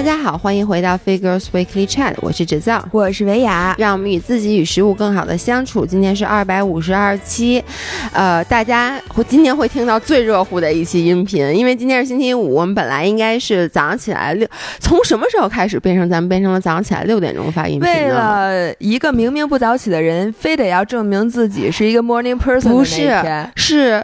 [0.00, 5.84] 大家好，欢迎回到 Figures Weekly Chat，我是芷造，我是维雅，让我们与自己与食物更好的相处。
[5.84, 7.62] 今天是二百五十二期，
[8.10, 23.22] 呃，大家会今天会听到最热乎的一期音频，因为今天是星期五，我们本来应该是早上起来六，从什么时候开始变成咱们变成了早上起来六点钟发音频为了一个明明不早起的人，非得要证明自己是一个 morning person，不是
[23.54, 24.02] 是。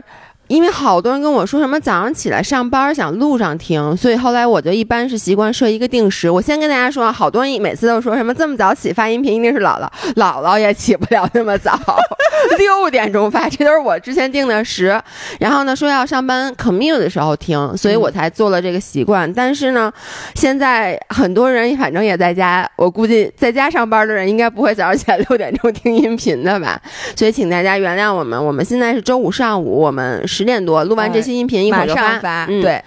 [0.48, 6.30] 因为好多人跟我说什么早上起来上班想路上听，所以后来我就一般是习惯设一个定时。
[6.30, 11.76] 我先跟大家说，好多人每次都说什么这么早起发音频一定是姥姥，姥姥也起不了那么早，
[12.58, 15.00] 六点钟发，这都是我之前定的时。
[15.40, 19.30] 然后呢，说要上班 commute 的时候听，所以我才做了这个习惯。
[19.34, 19.92] 但是呢，
[20.36, 26.80] 现在很多人反正也在家，我估计在家上班的人应该不会早上起来六点钟听音频的吧？
[27.16, 28.36] 所以请大家原谅我们。
[28.46, 30.24] 我们现在是周五上午，我们。
[30.36, 32.46] 十点多录完这期音频，一会儿就发。
[32.46, 32.82] 对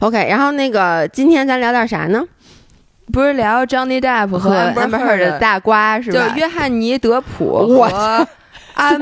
[0.00, 0.26] ，OK。
[0.28, 2.24] 然后那个今天咱聊点啥呢？
[3.12, 6.28] 不是聊 Johnny Depp 和 Amber Heard 的大瓜是吧？
[6.30, 8.26] 就约翰尼·德普和
[8.74, 8.98] 安。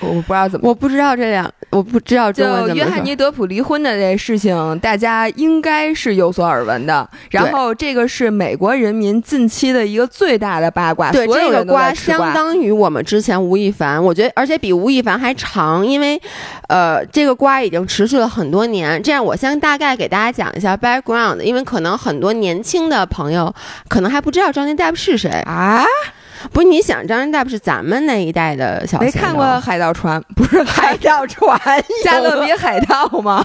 [0.00, 2.32] 我不知道怎么，我不知道这两，我不知道。
[2.32, 7.08] 就约翰尼·德普离婚的这事情，大家应该是有所耳闻的。
[7.30, 11.10] 然后这个是美国人民近期的一个最大的八卦。
[11.10, 16.20] 对，这个瓜相当于我们之前吴亦凡，我觉得，而且比吴亦凡还长，因为，
[16.68, 19.02] 呃，这个瓜已经持续了很多年。
[19.02, 23.52] 这样，我先大概给大家讲一下 background，因为可能很多年轻的朋友
[23.88, 25.84] 可能还不知道张金 Depp 是谁啊。
[26.52, 30.20] 不是你想，张仁大不是咱们那一代的小没看过《海盗船》？
[30.34, 31.58] 不是《海盗船》，
[32.04, 33.44] 加勒比海盗吗？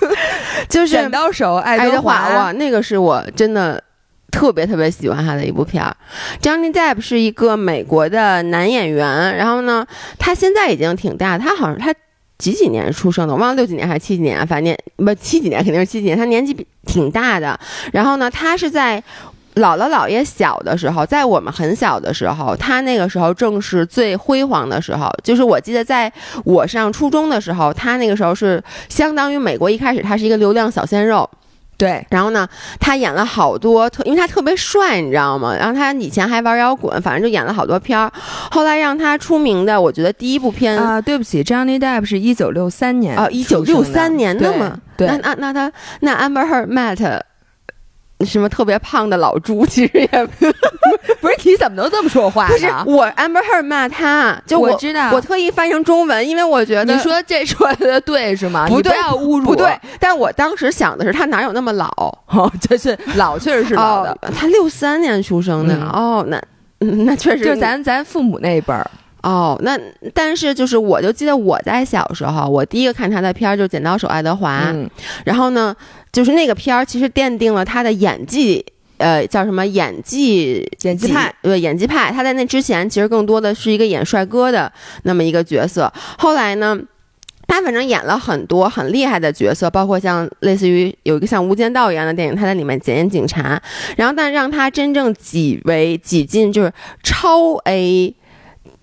[0.68, 3.82] 就是剪刀手爱德华哇，那个是我真的
[4.30, 5.96] 特别特别喜欢他的一部片儿。
[6.40, 9.86] 张尼 Depp 是一个美国的男演员，然后呢，
[10.18, 11.94] 他现在已经挺大，他好像他
[12.36, 13.32] 几几年出生的？
[13.32, 17.58] 我忘了六几年还是七几年，反正不七几年肯定是七几年，他年纪挺大的。
[17.92, 19.02] 然后呢，他是在。
[19.56, 25.10] 姥姥姥爷小的时候，在我们很小的时候，他那个时候正是最辉煌的时候。
[25.22, 26.10] 就是我记得，在
[26.44, 31.28] 我上初中的时候，他那个时候是相当于美国一开始他是一个流量小鲜肉，
[31.76, 32.04] 对。
[32.08, 32.48] 然后呢，
[32.80, 35.54] 他演了好多特，因为他特别帅，你知道吗？
[35.54, 38.10] 然后他以前还玩摇滚，反正就演了好多片儿。
[38.50, 47.20] 后来让他出名的，我觉得第一部片啊，对不起，Johnny Depp 是一九六三年啊，一九六三年那么，那那那他那 Amber Heard Matt。
[48.24, 50.08] 什么特别胖的老猪， 其实也
[51.20, 52.52] 不是你怎么能这么说话呢？
[52.52, 58.66] 不是我 Amber Heard 骂他，就我知道，我特意翻译成中文，因为我觉得你说这说的对是吗？
[58.68, 59.78] 不对，不要侮辱，不对。
[60.00, 61.86] 但我当时想的是，他哪有那么老？
[62.26, 64.16] 哦，就是老，确实是老的。
[64.34, 66.42] 他六三年出生的哦，那
[66.78, 68.88] 那确实就咱咱父母那一辈儿
[69.22, 69.56] 哦。
[69.62, 69.78] 那
[70.14, 74.62] 但是就是，我就记得我在小时候，我第一个看他的片儿就是《剪刀手爱德华》，
[75.24, 75.74] 然后呢。
[76.12, 78.62] 就是那个片儿，其实奠定了他的演技，
[78.98, 82.12] 呃，叫什么演技演技派，对，演技派。
[82.12, 84.70] 他在那之前，其实更多的是一个演帅哥的
[85.04, 85.90] 那么一个角色。
[86.18, 86.78] 后来呢，
[87.48, 93.60] 他反正演了很多很厉害的角色，包括像类似于有一个像《无间道》一样的电影，他在里面检验警察。
[93.96, 96.70] 然后，但让他真正挤为挤进就是
[97.02, 98.14] 超 A。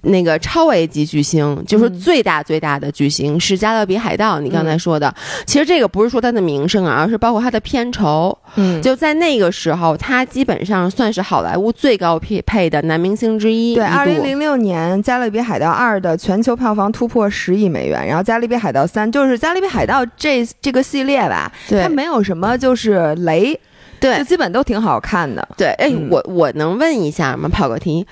[0.02, 5.14] 那个超 A 级巨星就是最大最大的巨星是《加勒比海盗》，你刚才说的，
[5.46, 8.36] 其实这个不是说他的名声啊，而是包括他的片酬。
[8.56, 13.76] 嗯，就在那个时候，他基本上算是好莱坞最高配配的男明星之一。
[13.76, 23.60] 对，二零零六年《加勒比海盗二》的全球票房突破十亿美元，然后《加勒比海盗三》就是《加勒比海盗》这这个系列吧，它没有什么就是雷，
[24.00, 25.48] 对，就基本都挺好看的。
[25.58, 27.50] 对，哎，我我能问一下吗？
[27.50, 28.06] 跑个题。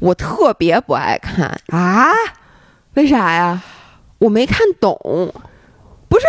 [0.00, 2.12] 我特别不爱看啊，
[2.94, 3.62] 为啥呀？
[4.18, 4.98] 我没看懂，
[6.08, 6.26] 不是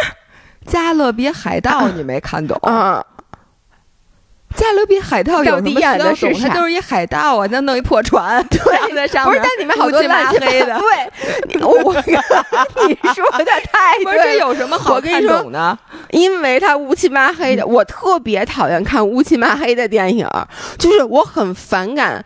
[0.71, 3.03] 《加勒比海盗》，你没看懂啊？
[4.55, 6.47] 《加勒比海盗》到底演的是啥？
[6.47, 10.79] 他就是一海盗啊，那弄一破船， 对，在上面，不是但里面好多拉黑的，
[11.49, 11.93] 对，我
[12.87, 15.77] 你说的太对，这有什么好看懂的？
[16.11, 20.27] 因为他乌漆嘛黑的，我特别讨厌看乌漆嘛黑的电影，
[20.77, 22.23] 就是我很反感。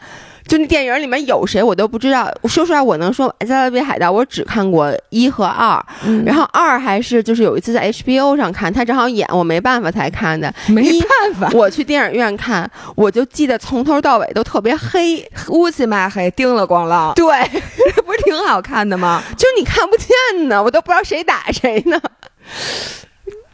[0.49, 2.29] 就那电影里面有谁我都不知道。
[2.45, 5.81] 说实话，我能说《加勒比海盗》，我只看过一和二，
[6.25, 10.51] 然后二还是就是有一次在 HBO 上看，他正好演，我没办法才 看的。
[10.67, 17.13] 没办法，我去电影院看，我就记得从头到尾都特别黑，乌漆嘛黑，叮了咣啷。
[17.13, 17.25] 对，
[18.03, 19.21] 不是挺好看的吗？
[19.37, 22.01] 就你看不见呢，我都不知道谁打谁呢。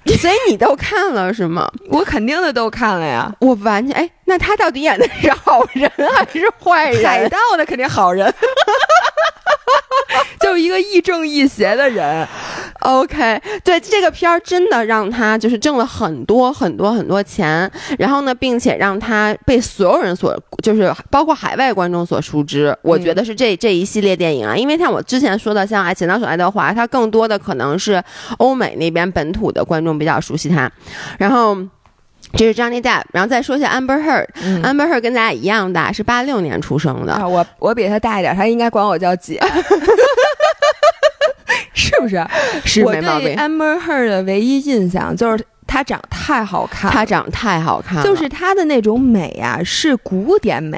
[0.22, 1.70] 所以你都看了是吗？
[1.90, 3.32] 我肯定的都看了呀。
[3.40, 7.04] 我完全哎，那他到底演的是好人还是坏人？
[7.04, 8.32] 海盗的肯定好人，
[10.40, 12.28] 就是一个亦正亦邪的人。
[12.82, 22.76] OK，对这个片儿真的让他就是挣了很多很多很多钱，然后呢，并且让他被所有人所就是包括海外观众所熟知。
[22.84, 28.04] 我觉得是这这一系列电影啊，因为像我之前说的，像《爱剪刀手爱德华》，他更多的可能是
[28.38, 30.72] 欧美那边本土的观众比较熟悉他。
[31.18, 31.58] 然后
[32.38, 37.28] 这是 Johnny Depp，然后再说一下 Amber Heard，Amber Heard 跟咱俩一样大，是八六年出生的。
[37.28, 39.42] 我我比他大一点，他应该管我叫姐。
[41.74, 42.26] 是不是？
[42.66, 43.36] 是没毛病。
[43.36, 50.78] Amber Heard 的唯一印象就是她长太好看，她长太好看，就是她的那种美啊，是古典美。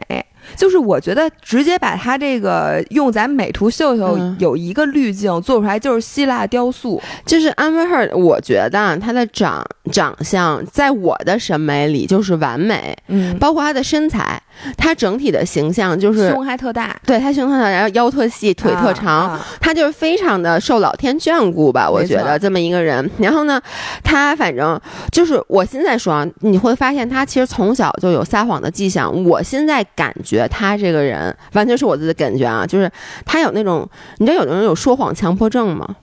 [0.55, 7.01] 就是我觉得直接把它这个用咱美图秀秀有一个滤镜做出来，就是希腊雕塑。
[7.25, 14.41] 就是 Amber Heard，我觉得她的长长相在我的审美里就是完美，嗯，包括她的身材。
[14.75, 23.07] 他整体的形象就是胸还特大，对他胸特大，然后腰特细，腿特长，他就是非常的受老天眷顾吧，我觉得这么一个人。
[23.19, 23.61] 然后呢，
[24.03, 29.23] 他反正就是我现在说，你会发现他其实从小就有撒谎的迹象。
[29.25, 32.91] 我现在感觉他这个人完全是我自己的感觉啊，就是
[33.25, 35.95] 他有那种，你知道有的人有说谎强迫症吗？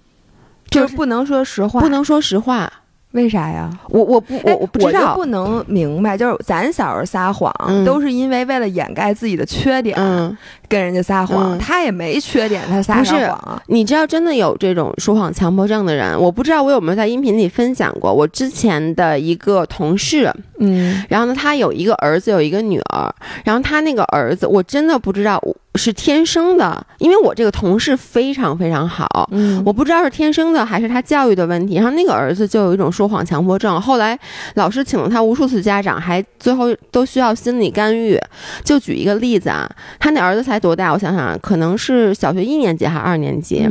[0.71, 2.73] 就是不能说实话，不能说实话。
[3.15, 3.71] 为啥呀？
[3.91, 6.19] 我我不我我不知道，不能明白。
[6.19, 7.53] 就是咱小时候撒谎，
[7.85, 9.97] 都是因为为了掩盖自己的缺点，
[10.69, 11.57] 跟人家撒谎。
[11.59, 13.63] 他也没缺点，他撒啥谎？
[13.69, 16.21] 你知道，真的有这种说谎强迫症的人。
[16.21, 18.13] 我不知道我有没有在音频里分享过。
[18.13, 20.29] 我之前的一个同事，
[20.59, 23.15] 嗯，然后呢，他有一个儿子，有一个女儿。
[23.45, 25.41] 然后他那个儿子，我真的不知道。
[25.77, 31.75] 是天生的，因为我这个同事非常非常好，嗯，我不知道是天生的还是他教育的问题。
[31.75, 34.19] 然后那个儿子就有一种说谎强迫症，后来
[34.55, 38.19] 老师请了他无数次家长，还最后都需要心理干预。
[38.63, 39.69] 就举一个例子啊，
[39.99, 40.93] 他那儿子才多大？
[40.93, 43.69] 我想想，可能是小学一年级还是二年级。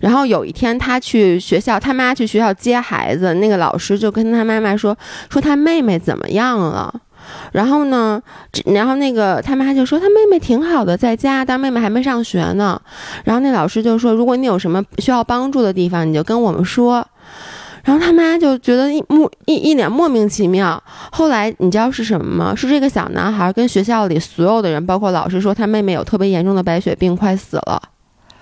[0.00, 4.96] 然后有一天他去学校，他妈去学校接孩子，那个老师就跟他妈妈说，
[5.28, 6.94] 说他妹妹怎么样了。
[7.52, 8.20] 然后呢，
[8.66, 12.80] 然后那个他妈就说他妹妹挺好的，在家，但妹妹还没上学呢。
[13.24, 17.06] 然后那老师就说，如果你有什么需要帮助的地方，你就跟我们说。
[17.84, 20.82] 然后他妈就觉得一莫一一脸莫名其妙。
[21.12, 22.54] 后来你知道是什么吗？
[22.54, 27.82] 是这个小男孩跟学校里所有的人，包括老师说他妹妹有特别严重的白血病，快死了。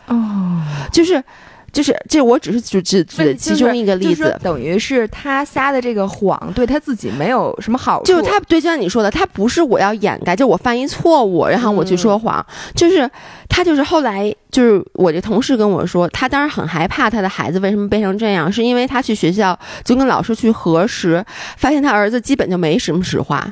[0.07, 0.61] 哦，
[0.93, 1.23] 就是。
[1.73, 8.05] 就是，这我只是举举举其中一个例子，等于是他撒的这个谎对他自己没有什么好处。
[8.05, 12.45] 就是他对，就像你说的，他不是我要掩盖，就我犯一错误，然后我去说谎。
[12.75, 13.11] 就是
[13.49, 21.25] 他就是后来就是我这同事跟我说，他当时很害怕他的孩子为什么变成这样，是因为他去学校就跟老师去核实，
[21.57, 23.51] 发现他儿子基本就没什么实话。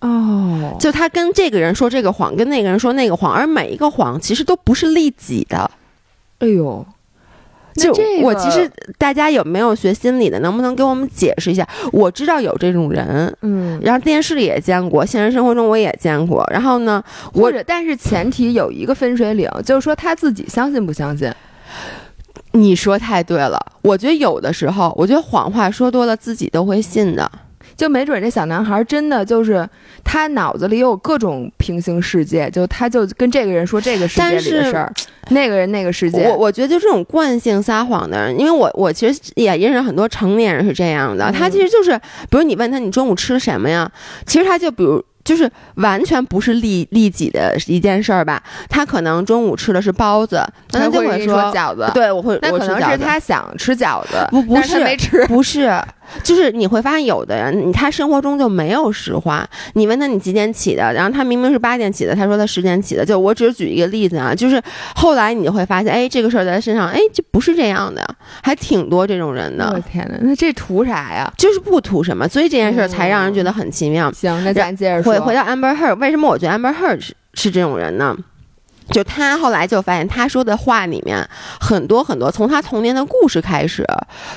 [0.00, 5.70] 哦，就他跟这个人说这个谎，跟那个人说那个谎，而每一个谎其实都不是利己的。
[6.40, 6.84] 哎呦。
[7.74, 11.66] 就我其实大家有没有学心理的，能不能给我们解释一下？
[11.92, 16.44] 我知道有这种人，嗯，然后电视里也见过，现实生活中我也见过。
[16.52, 17.02] 然后呢，
[17.32, 21.32] 或者但是前提有一个分水岭，就是说他自己相信不相信？
[22.52, 27.30] 你说太对了，我觉得有的时候，我觉得谎话说多了，自己都会信的。
[27.80, 29.66] 就没准这小男孩真的就是
[30.04, 34.92] 他脑子里有各种平行世界，就他就跟这个人说这个世界里的事儿，
[35.30, 36.28] 那个人那个世界。
[36.28, 43.90] 我我觉得就这种惯性撒谎的人，因为我我其实也认识很多成年人是这样的，他其实就是，比如你问他你中午吃什么呀，
[44.26, 45.02] 其实他就比如。
[45.22, 48.42] 就是完全不是利利己的一件事儿吧？
[48.70, 51.88] 他可能中午吃的是包子，那他就会说饺子。
[51.92, 55.78] 对，我会，那可能是他想吃饺子，不不是没吃，不是，
[56.22, 59.48] 就是你会发现有的人，他生活中就没有实话。
[59.74, 63.04] 你问他你几点起的，然后他明明是八点起的，他说他十点起的。
[63.04, 64.60] 就我只是举一个例子啊，就是
[64.94, 68.04] 后来你就会发现，哎，这个事儿在他身上，哎，就不是这样的，
[68.42, 69.72] 还挺多这种人的。
[69.74, 71.32] 我天哪，那这图啥呀？
[71.36, 74.12] 就是不图什么，所以这件事儿才让人觉得很奇妙。
[74.12, 75.20] 行，那咱接着说。
[75.20, 78.16] 回到 Amber Heard，为什么我觉得 Amber Heard 是是这种人呢？
[78.92, 81.28] 就他后来就发现，他说的话里面
[81.60, 83.86] 很多很多，从他童年的故事开始，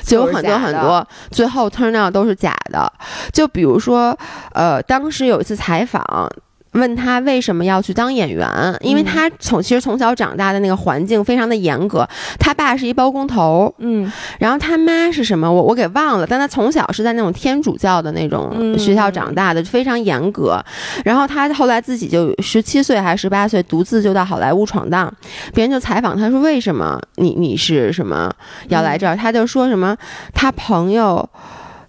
[0.04, 2.92] 就有很多很多，最后 turn out 都是假的。
[3.32, 4.18] 就比如说，
[4.54, 6.30] 呃，当时有一次采访。
[6.74, 8.48] 问他为什么要去当演员？
[8.82, 12.08] 因为他从其实从小长大的那个环境非常的严格。
[12.40, 15.52] 他爸是一包工头，嗯，然后他妈是什么？
[15.52, 16.28] 我我给忘了。
[16.28, 20.64] 但他从小是在那种天主教的那种学校长大的，非常严格。
[21.06, 25.14] 然后他后来自己就十七岁还是十八岁，独自就到好莱坞闯荡。
[25.54, 28.32] 别人就采访他说：“为什么你你是什么
[28.70, 29.96] 要来这儿？”他就说什么
[30.34, 31.30] ：“他朋友，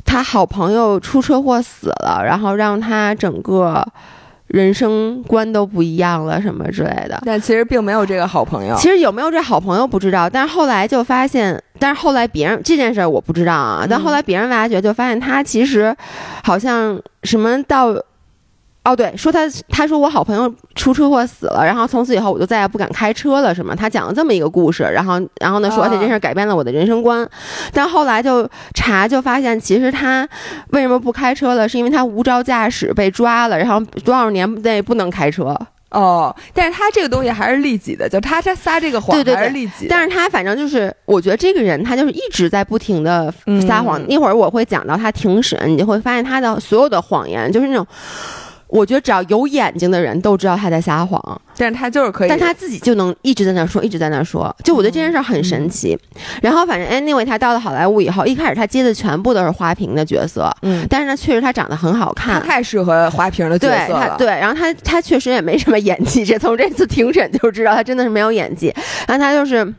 [0.05, 3.83] 他好朋友出车祸死了，然后让他整个。”
[4.55, 7.21] 人生观都不一样了，什么之类的。
[7.27, 8.77] 但其实并没有这个好朋友。
[8.77, 13.85] 其实有没有这好朋友不知道，但是后来就发现，但是后来别人这件事儿我不知道啊。
[13.89, 15.95] 但后来别人挖掘就发现他其实
[16.45, 17.95] 好像什么到。
[18.85, 23.75] 哦，对，说他，他说我好朋友出车祸死了，然后从此以后我就再也不敢开车了，什么？
[23.75, 27.27] 他讲了这么一个故事，然后，然后呢说，而且这事改变了我的人生观。
[27.73, 30.29] 但后来就查，就发现其实他
[30.69, 35.57] 为什么不开车了，是因为他无照驾驶被抓了，然后多少年内不能开车。
[35.89, 39.87] 哦，但是他这个东西还是利己的，就他他撒这个谎还是利己。
[39.89, 43.33] 但是他反正就是，我觉得这个人他就是一直在不停的
[43.67, 44.07] 撒谎。
[44.09, 47.87] 一会儿我会讲到他庭审，你就会发现他的所有的谎言就是那种。
[48.75, 54.53] 我觉得只要有眼睛的人都知道他在撒谎，但是他就是可以，但他自己就能一直在那说，一直在那说。
[54.65, 55.97] 就我觉得这件事很神奇。
[56.43, 64.17] 然后反正 anyway，他到了好莱坞以后，一开始他接的全部都是花瓶的角色，嗯，但是呢，确实他长得很好看，他太适合花瓶的角色了。
[64.19, 68.75] 对，然后他他确实也没什么演技，这从这次庭审就知道他真的是没有演技。
[69.07, 69.73] 然后他就是。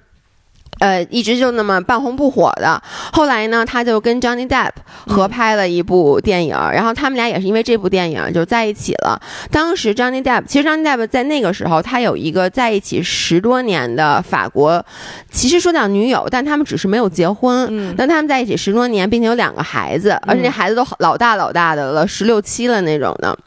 [0.80, 2.82] 呃，一直就那么半红不火的。
[3.14, 4.72] 后来呢，他就跟 Johnny Depp
[5.08, 9.20] 合拍了一部电影，然后他们俩也是因为这部电影就在一起了。
[9.50, 14.86] 当时 Johnny Depp 其实 Johnny Depp 在那个时候，他有一个在一起十多年的法国，
[15.32, 17.66] 其实说叫女友，但他们只是没有结婚。
[17.72, 23.38] 嗯，但他们在一起十多年，并且有两个孩子，而且那孩子都老大老大的了，十六七了那种的。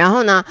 [0.00, 0.42] 然后呢，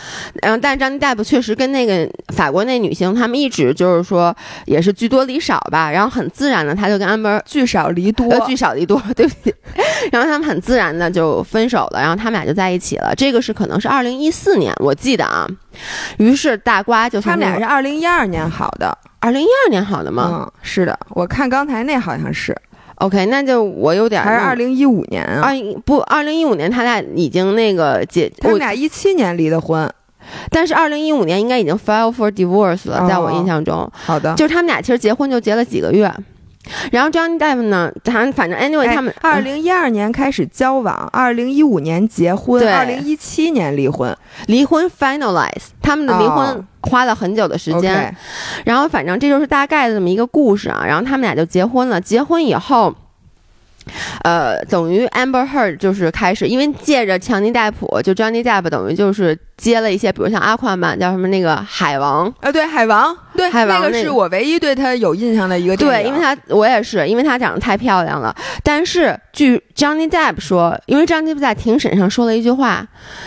[0.44, 5.90] 然后但是张尼戴普确实跟那个法国那女星，他们一直就是说也是聚多离少吧。
[5.90, 9.54] 然后很自然的，他就跟安博聚少离多，聚少离多， 对不起。
[10.12, 13.14] 然后他们很自然的就分手了，然后他们俩就在一起了。
[13.16, 15.48] 这个是可能是二零一四年，我记得啊。
[16.18, 20.30] 于是大瓜就他们俩是二零一二年好的，二零一二年好的吗？
[20.32, 22.56] 嗯，是的，我看刚才那好像是。
[23.00, 25.42] OK，那就我有点还是二零一五年啊？
[25.42, 25.54] 二
[25.86, 29.90] 不，二零一五年他俩已经那个结，他们俩一七年离的婚，
[30.52, 33.90] 但是二零一五年应该已经 file for divorce 了，在我印象中。
[33.94, 36.12] 好的，就是他们俩其实结婚就结了几个月。
[36.92, 44.16] 然后 Johnny Depp 呢，他反正 anyway 他们二零一二年开始交往，二零一五年结婚，二零一七年离婚，
[44.48, 48.16] 离婚 finalize，他们的离婚花了很久的时间。
[48.66, 50.84] 然后反正这就是大概的这么一个故事啊。
[50.86, 52.94] 然后他们俩就结婚了，结婚以后。
[54.24, 68.36] 呃，等于 Amber Heard 就是开始，因为借着强尼戴普，就 Johnny Depp 等于就是接了一些，比如像阿宽版叫什么那个海王啊，对海王，对海王那个是我唯一对他有印象的一个对，因为他我也是，因为他长得太漂亮了。
[68.64, 72.86] 但是据 Johnny Depp 说，因为 Johnny Depp 在庭审上说了一句话，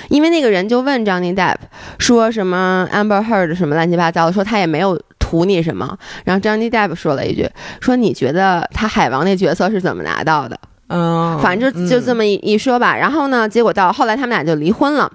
[0.08, 1.56] 因为那个人就问 Johnny Depp
[1.98, 5.00] 说什么 Amber Heard 什么乱七八糟的，说他也没有。
[5.32, 5.96] 图你什么？
[6.24, 7.48] 然后 Johnny Depp 说了一句
[7.80, 10.58] ：“说你觉得他海王那角色是怎么拿到的？”
[10.94, 12.94] 嗯，反正就就这么一一说吧。
[12.94, 15.10] 然后呢，结果到后来他们俩就离婚了。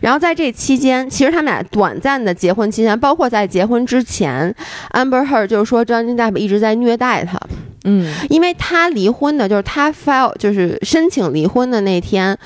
[0.00, 4.52] 然后在这期间，其实他们俩短暂的结婚期间，包括在结婚之前
[4.94, 7.38] ，Amber Heard 就是说 Johnny Depp 一直在虐待他。
[7.84, 12.36] 嗯，因为他离婚的，就是他 file 就是申请离婚的那天，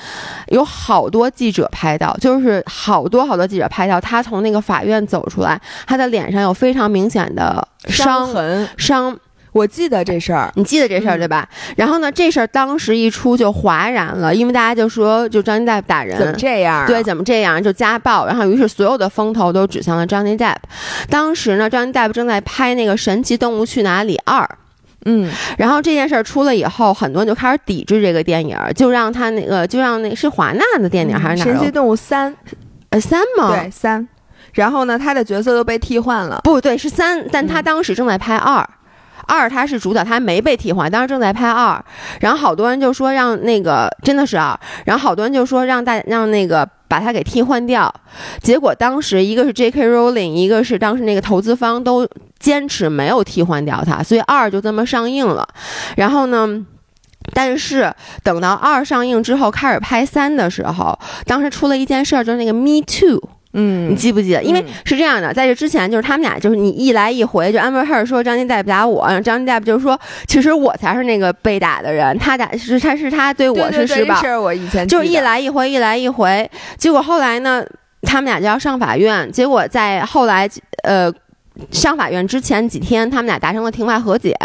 [0.47, 9.17] 有好多记者拍到，就是好多好多记者拍到他从那个法院走出来，他的脸上有非常明显的伤痕伤。
[9.53, 11.47] 我记得这事儿，你记得这事儿对吧？
[11.75, 16.85] 然后呢，这事儿当时一出就哗然了，因为大家就说，就张尼戴普打人怎么这样？
[16.85, 17.63] 对，怎么这样？
[17.63, 18.27] 就家暴。
[18.27, 20.69] 然后于是所有的风头都指向了张尼戴普。
[21.09, 24.43] 当时呢，张尼戴普正在拍那个《神奇动物去哪里二》。
[25.05, 31.51] 嗯，然后这件事儿出了以后，很多人就开始抵制这个电影，就让他那个，就让那是华纳的电影还是哪？
[31.51, 32.35] 神奇动物三，
[32.89, 33.55] 呃，三吗？
[33.55, 34.05] 对，三。
[34.53, 36.41] 然后呢，他的角色都被替换了。
[36.43, 38.67] 不对，是三，但他当时正在拍二，
[39.27, 41.81] 二他是主角，他还没被替换，当时正在拍二。
[42.19, 46.67] 然后好多人就说让那个真的是二，然后好多人就说让大让那个。
[46.87, 47.93] 把它给替换掉，
[48.41, 49.87] 结果当时一个是 J.K.
[49.87, 52.07] Rowling，一个是当时那个投资方都
[52.39, 55.47] 坚持没有替换掉它，所以二就这么上映了。
[55.95, 56.65] 然后呢，
[57.33, 63.21] 但是等到二上映之后开始拍三的时候，当时出了一件事儿，就是那个 Me Too。
[63.59, 64.43] 嗯，你记不记得？
[64.43, 77.65] 因为是这样的，在这之前就是他们俩就是你一来一回，就 Amber Heard 说张金戴不打我，张金戴普就是说其实我才是那个被打的人，他打是他是他对我是施暴，是我以前就是一来一回一来一回，结果后来呢，
[78.03, 80.47] 他们俩就要上法院，结果在后来
[80.83, 81.11] 呃。
[81.71, 84.35] 上法院之前几天，他们俩达成了庭外和解，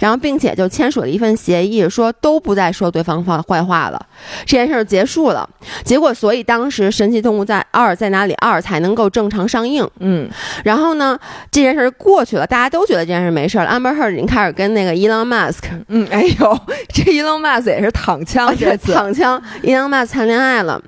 [0.00, 4.00] 然后并且就签署了一份协议，说都不再说对方放坏话了，
[4.46, 5.48] 这件事儿结束了。
[5.84, 9.88] 结果，所以当时《神奇动物在二在哪里二》才能够正常上映。
[10.00, 10.28] 嗯，
[10.64, 11.18] 然后呢，
[11.50, 13.66] 这件事儿过去了，大家都觉得这件事没事了。
[13.66, 16.60] Amber Heard 已经开始跟那个 Elon Musk，嗯，哎呦，
[16.92, 20.82] 这 Elon Musk 也是躺枪，这次躺枪，Elon Musk 谈恋爱了。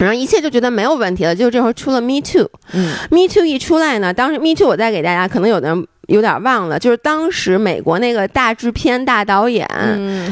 [0.00, 5.86] 然后一切就觉得没有问题了，就这会儿出了 Me Too，嗯，Me Too 一出来呢，当时 Me Too 我再给大家，可能有的人。
[6.10, 9.66] 有点忘了，就是当时美国那个大制片大导演，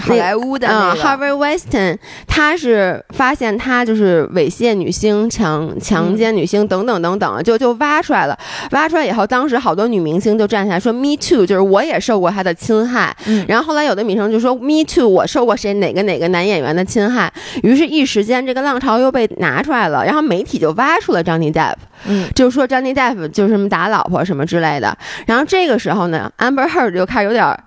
[0.01, 8.37] 好莱坞的那个 Harvey Weinstein，他是发现他就是猥亵女星、强强奸女星等等等等，就就挖出来了。
[8.73, 13.17] 挖出来以后，当时好多女明星就站起来说 “Me too”，就是我也受过他的侵害。
[13.47, 17.33] 然后后来有的女生就说 “Me too”，我受过谁哪个哪个男演员的侵害。
[17.63, 21.75] 于是，一时间这个浪潮又被拿出来了，然后媒体就挖出了张尼 Depp。
[22.07, 27.59] 嗯，就是说张尼大夫就是什么打老婆什么之类的，然后这个时候呢，Amber Heard 就开始有点，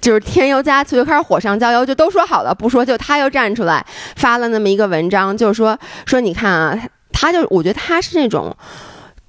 [0.00, 3.84] 就是添油加醋，就开始火上浇油，就都说好了不说，就他又站出来
[4.16, 6.78] 发了那么一个文章，就是说说你看啊，
[7.12, 8.56] 他就我觉得他是那种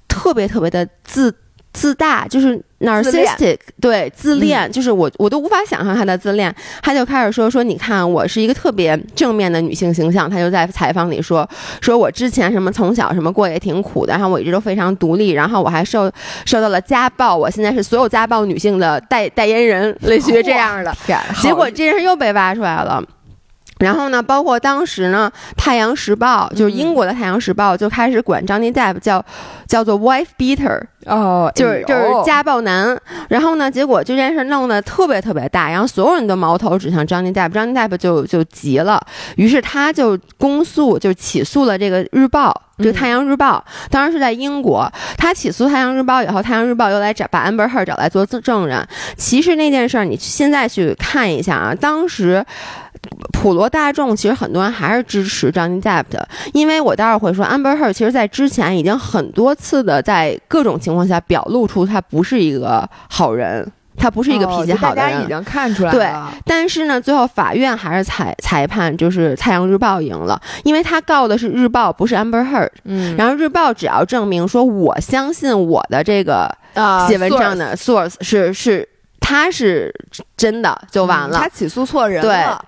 [0.08, 1.34] 特别特别的自。
[1.76, 6.54] 自大就是 narcissistic，对自恋，就是我我都无法想象他的自恋。
[6.82, 10.28] 他就开始说说，你看我是一个特别正面的女性形象。
[10.28, 11.48] 他就在采访里说，
[11.80, 16.10] 说我之前什么从小什么过也挺苦的，然后我一直都非常独立，然后我还受
[16.44, 20.94] 受到了家暴，我现在是所有家暴女性的代代言人，类似于这样的。
[21.40, 23.02] 结果这件事又被挖出来了。
[23.84, 29.24] 然后呢，包括当时呢，《太阳时报》就是英国的《太阳时报》就开始管张尼 Depp 叫
[29.68, 32.98] 叫做 wife beater，哦，就是就是家暴男。
[33.28, 39.00] 然后呢，结果这件事弄得特别特别大，然后所有人都矛头指向张尼 Depp，张尼 Depp 就就急了，
[39.36, 43.62] 于是他就公诉，就起诉了这个日报，这个《太阳日报》。
[43.90, 48.86] 当然是在英国，他起诉《太阳日报》以后，《太阳日报》又来找把 Amber Heard 找来做证人。
[49.16, 52.44] 其实那件事儿，你现在去看一下啊，当时。
[53.32, 65.98] 普罗大众其实很多人还是支持 Johnny Depp 的，因为我待会儿会说，Amber Heard 其实在之前已经很多次的在各种情况下表露出他不是一个好人，他不是一个脾气好的人，大家已经看出来了。
[65.98, 72.70] 对，但是呢，最后法院还是裁裁判，就是《太阳日报》赢了，因为他告的是日报，不是 Amber Heard。
[72.84, 76.50] 嗯，然后日报只要证明说我相信我的这个
[77.08, 78.88] 写文章的 source 是是
[79.20, 79.94] 他是
[80.36, 81.38] 真的，就完了。
[81.38, 82.64] 他起诉错人了。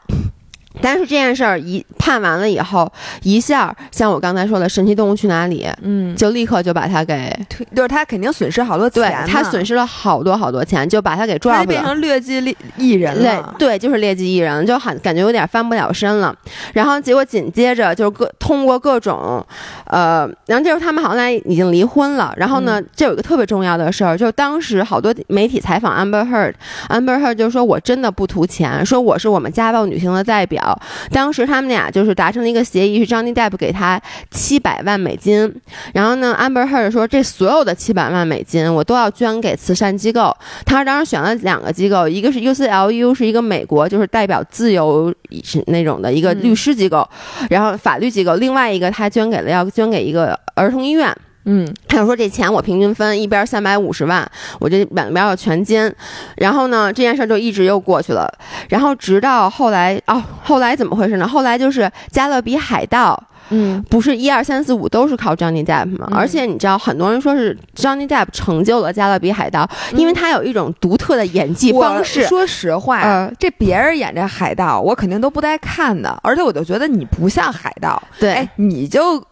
[0.82, 2.90] 但是这件事儿一判完了以后，
[3.22, 7.34] 一下像我刚才说的《神奇动物去哪里》，嗯，就立刻就把他给，
[7.74, 16.34] 就是他肯定损失好多钱，他损失了好多好多钱，就把他给抓了，变成劣迹艺艺人了，对，就是劣迹艺人，就很感觉有点翻不了身了。
[16.74, 19.44] 然后结果紧接着就是各通过各种，
[19.86, 22.34] 呃，然后这时候他们好像已经离婚了。
[22.36, 30.65] 然后呢，这有一个特别重要的事儿，就当时好多媒体采访 Amber Heard，Amber Heard 就说我真的不图钱，说我是我们家暴女性的代表。
[31.10, 34.00] 当时他们俩就是达成了一个协议，是张尼 Depp 给他
[34.30, 35.54] 七百万美金，
[35.92, 40.34] 然后呢，Amber Heard 说这所有的七百万美金我都要捐给慈善机构。
[40.64, 47.08] 他当时选了两个机构，一个是 UCLU，是一个美国就是代表自由是那种的一个律师机构，
[47.50, 51.16] 然后法律机构；另外一个他捐给了要捐给一个儿童医院。
[51.46, 54.28] 嗯，他就说这钱我平均分，一边三百五十万，
[54.58, 55.90] 我这两边要全金。
[56.36, 58.28] 然后呢，这件事就一直又过去了。
[58.68, 61.26] 然后直到后来，哦，后来怎么回事呢？
[61.26, 63.14] 后来就是《加勒比海盗》，
[63.50, 66.08] 嗯，不是一二三四五都是靠 Johnny Depp 吗？
[66.10, 69.62] 而且你知道，很多人说是 Johnny Depp 成就了《加勒比海盗》，
[69.96, 72.26] 因为他有一种独特的演技方式。
[72.26, 76.18] 说实话，这别人演这海盗，我肯定都不带看的。
[76.24, 79.22] 而且我就觉得你不像海盗，对，你就。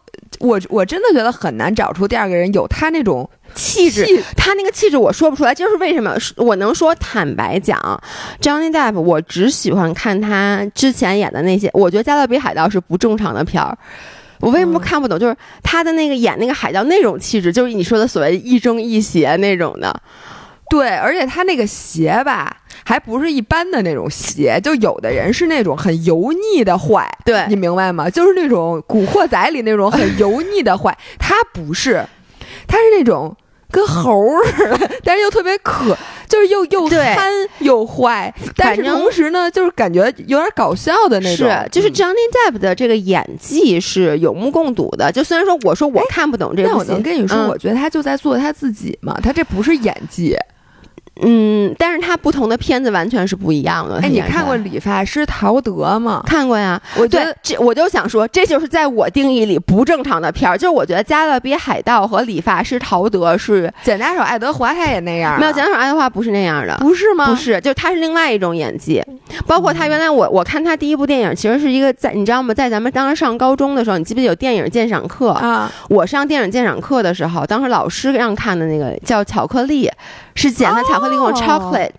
[0.41, 4.05] 我我真的觉得很难找出第二个人有他那种气质，
[4.37, 7.79] 他那个气质我说不出来，就是为什么我能说坦白讲
[8.41, 13.77] ，Johnny Depp，我只喜欢看他之前演的那些，我觉得《加勒比海盗》是不正常的片儿，
[14.41, 15.19] 我为什么看不懂？
[15.19, 20.03] 就是他的那个演那个海盗那种气质，就是你说的所谓亦正亦邪那种的，
[20.69, 22.57] 对，而且他那个邪吧。
[22.85, 28.09] 还不是一般的那种邪，就有的人是那种很油腻的坏，对你明白吗？
[28.11, 32.05] 就是那种《古惑仔》里那种很油腻的坏， 他不是，
[32.67, 33.35] 他是那种
[33.71, 35.97] 跟猴似的，但是又特别可，
[36.29, 41.49] 就是又又憨又坏，但是同时呢，就是感觉有点搞笑的那种。
[41.49, 45.11] 是，就是 Johnny Depp 的这个演技是有目共睹的。
[45.11, 50.37] 就虽然说我说我看不懂这个，但我能跟你说，我觉得他就在做他自己嘛，他这不是演技。
[51.23, 54.01] 嗯，但是他不同的片子完全是不一样的。
[54.03, 56.23] 哎，你看过《理发师陶德》吗？
[56.27, 56.81] 看过呀。
[56.97, 60.59] 我觉得这，我就想说，这就是在我定义里不正常的片儿。
[60.59, 65.39] 就是我觉得《加勒比海盗》和《理发师陶德》是剪刀手爱德华，他也那样。
[65.39, 67.27] 没有，剪刀手爱德华不是那样的，不是吗？
[67.27, 69.03] 不是，就他是另外一种演技。
[69.47, 72.53] 包括他原来，我我看他第一部电影，其实是一个在你知道吗？
[72.53, 75.71] 在咱们当时上高中的时候，你记不记得有电影鉴赏课啊？
[75.89, 79.87] 我上电影鉴赏课的时候，当时老师让看的那个叫《巧克力》。
[80.35, 81.91] 是捡的巧克力跟我 chocolate，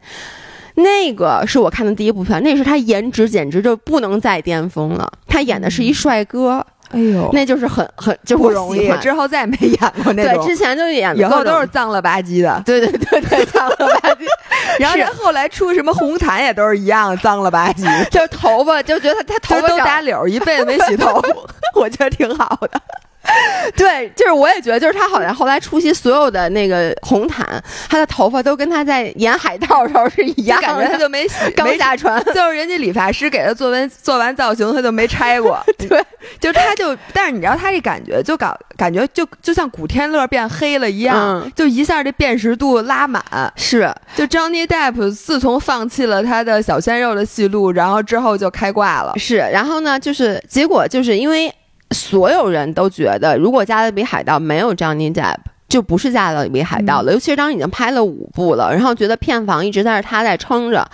[0.76, 5.12] 那个是我看的第一部片，那是他颜值简直就不能再巅峰了。
[5.28, 8.90] 他演的是一帅哥，哎呦，那就是很很就不容易。
[9.00, 12.62] 之后再也没演过那种，对，之前就演，以后都是脏了吧唧的。
[12.66, 14.26] 对对对对，脏了吧唧。
[14.80, 17.84] 然后人后来出什么红毯也都是一样，脏了吧唧。
[18.10, 21.22] 就头发就觉得他他头发都打绺，一辈子没洗头，
[21.76, 22.82] 我觉得挺好的。
[23.76, 35.60] 对，就是我也觉得，就是他好像后来出席所有的那个红毯，他的头发都跟他在演海盗时候是一样，感觉他就没洗， 没下船， 就是人家理发师给他做完做完造型，他就没拆过。
[35.78, 36.04] 对，
[36.40, 43.24] 就他就，但是你知道他这感觉，就搞感觉就就像古天乐变黑了一样，就一下这辨识度拉满。
[43.56, 49.14] 是，就 Johnny Depp 自从放弃了他的小鲜肉的戏路，然后之后就开挂了。
[49.18, 51.54] 是，然后呢，就是结果就是因为。
[51.96, 57.12] 所有人都觉得，如果《加勒比海盗》没有 Johnny Depp，就不是《加勒比海盗》了。
[57.14, 60.86] 尤其是当时已经拍了五部了，然后觉得片房一直在是他在撑着。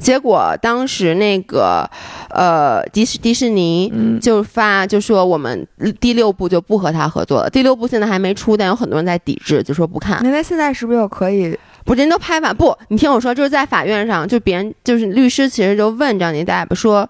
[0.00, 1.88] 结果当时那个
[2.30, 5.66] 呃迪士迪士尼就发就说我们
[6.00, 7.50] 第六部就不和他合作了。
[7.50, 10.20] 第六部现在还没出，但有很多人在抵制，就说不看。
[10.22, 11.56] 那他现在是不是又可以？
[11.86, 12.76] 不，人都拍完不？
[12.88, 17.08] 你听我说，就是在法院上，就别人就是律师，其实就问 Johnny Depp 说，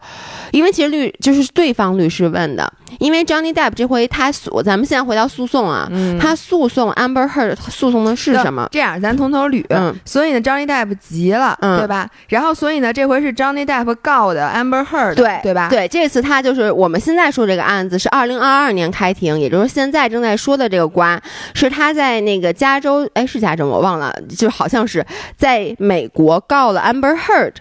[0.53, 8.69] 因为其实律就是对方律师问的，因为 Johnny Depp 这回他诉，咱们现在回到诉讼啊，他诉讼 Amber Heard 诉讼的是什么？
[8.71, 9.65] 这样，咱从头捋。
[10.05, 12.07] 所以呢，Johnny Depp 急了，对吧？
[12.29, 15.71] 然后，所以呢，这回是 Johnny Depp 告的 Amber Heard，对对吧？
[15.71, 21.19] 对，这次他就是我们现在说这个案子是二零二二年开庭，也就是现在正在说的这个瓜，
[21.55, 24.66] 是他在那个加州，哎，是加州，我忘了，就好。
[24.67, 27.53] 好像是在美国告了 Amber Heard，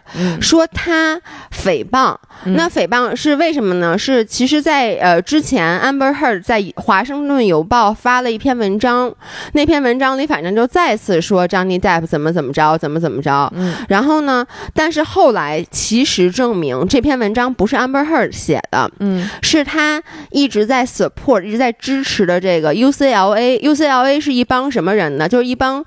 [0.41, 2.15] 说他诽谤。
[2.45, 3.95] 那诽谤是为什么呢？
[3.95, 9.13] 是其实，在呃之前，Amber Heard 在《华盛顿邮报》发了一篇文章，
[9.53, 13.51] 那篇文章里反正就再次说 Johnny Depp 怎么怎么着，怎么怎么着。
[13.55, 13.75] 嗯。
[13.87, 14.43] 然后呢？
[14.73, 23.61] 但是后来其实证明这篇文章不是 Amber Heard 写的，嗯，是他一直在 support，一直在支持的这个 UCLA。
[23.61, 25.29] UCLA 是一帮什么人呢？
[25.29, 25.85] 就是一帮。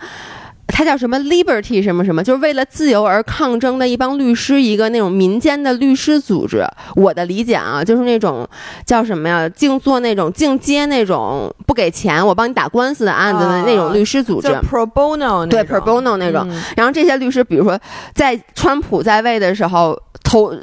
[0.69, 6.65] 他叫什么 Liberty 什么什么，就是为了自由而抗争的一帮律师，一个那种民间的律师组织。
[6.95, 8.49] 我的理解啊，就是那种
[8.87, 14.49] 叫什么呀，净做那种净接那种不给钱，我帮你打官司的案子的那种律师组织。
[14.49, 16.49] Pro bono 对 Pro bono 那种。
[16.77, 17.77] 然后这些律师，比如说
[18.15, 20.55] 在川普在位的时候投。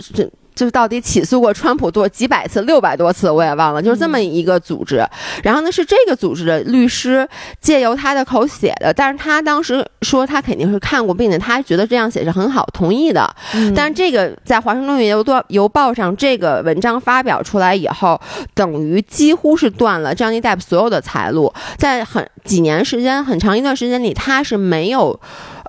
[0.56, 5.06] 就是到底起诉过川普多几百次，六百多次我也忘了，就是这么一个组织。
[5.44, 7.28] 然后呢，是这个组织的律师
[7.60, 13.30] 借由他的口写的，但是他当时说他肯定是看过，并且他觉得这样写是很好，同意的。
[13.76, 18.20] 但是这个在华盛顿邮多邮报上这个文章发表出来以后，
[18.54, 25.20] 等于几乎是断了 Johnny Depp 所有的财路，在很几年时间很长一段时间里，他是没有，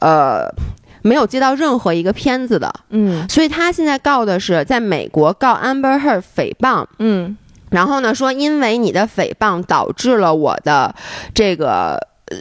[0.01, 0.49] 呃。
[1.07, 7.37] 没有接到任何一个片子的，嗯，所以他现在告的是在美国告 Amber Heard 诽谤，嗯，
[7.71, 10.95] 然后呢说因为你的诽谤导致了我的
[11.33, 11.99] 这个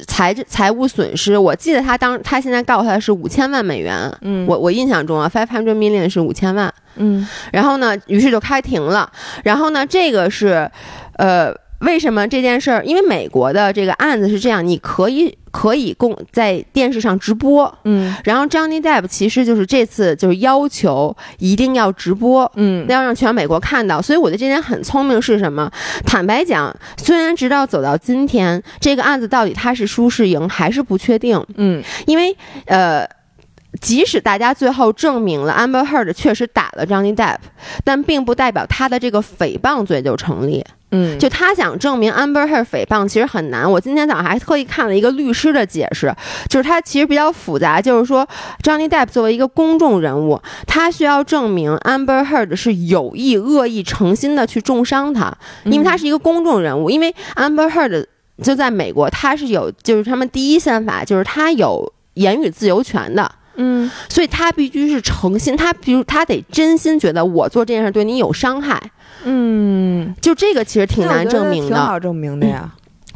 [0.08, 9.12] 财财务损失，我记得他当他现在告他是五千万美元，嗯，我我印象中啊，five hundred million 是五千万，嗯，然后呢，于是就开庭了，
[9.44, 10.70] 然后呢，这个是，
[11.18, 11.54] 呃。
[11.82, 12.84] 为什么这件事儿？
[12.86, 24.02] 因为美国的这个案子是这样，你可以可以供在电视上直播，嗯，然后 Johnny Depp 其实就是这次就是要求一定要直播，嗯，要让全美国看到。
[24.02, 25.72] 所以我觉得这点很聪明是什么？
[26.06, 33.08] 坦白讲，虽然直到走到今天，这个案子到底他是输是赢还是不确定，嗯，因为呃，
[33.80, 37.38] 即使大家最后证明了 Amber Heard 确实打了 Johnny Depp，
[37.86, 40.62] 但并不代表他的这个诽谤罪就成立。
[40.96, 43.70] 嗯，就他想证明 Amber Heard 诽谤其实很难。
[43.70, 46.14] 我今天早上还特意看了一个律师的解释，
[46.48, 47.82] 就是他其实比较复杂。
[47.82, 48.26] 就是说
[48.64, 56.90] ，Johnny Depp 作为一个公众人物，他需要证明 Amber Heard 是有意、恶意、诚心的去重伤他，因为他是一个公众人物。
[56.90, 58.06] 因为 Amber Heard
[58.42, 63.30] 就在美国，他是有就是他们第一宪法，就是他有言语自由权的。
[63.58, 68.82] 嗯，所以他必须是诚心，他比如他得真心觉得我做这件事对你有伤害。
[69.26, 72.72] 嗯，就这个其实挺难证明的，挺好证明的呀，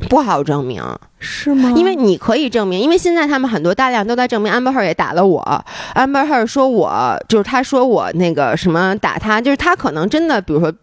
[0.10, 0.84] 不好证明
[1.20, 1.72] 是吗？
[1.76, 10.74] 因为你可以证明，因为现在他们很多大量都在证明，Amber Heard 也打了我，Amber Heard 说我就是他说我那个什么打他，就是他可能真的，比如说，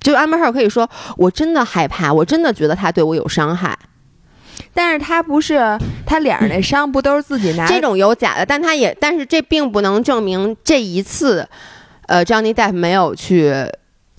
[0.00, 3.78] 就 Amber Heard 可以说我真的害怕，我真的觉得他对我有伤害，
[4.74, 7.64] 但是他不是他脸上那伤不都是自己拿？
[7.68, 11.46] 这种有假的，但他也但是这并不能证明这一次，
[12.06, 13.54] 呃，Johnny Depp 没有去。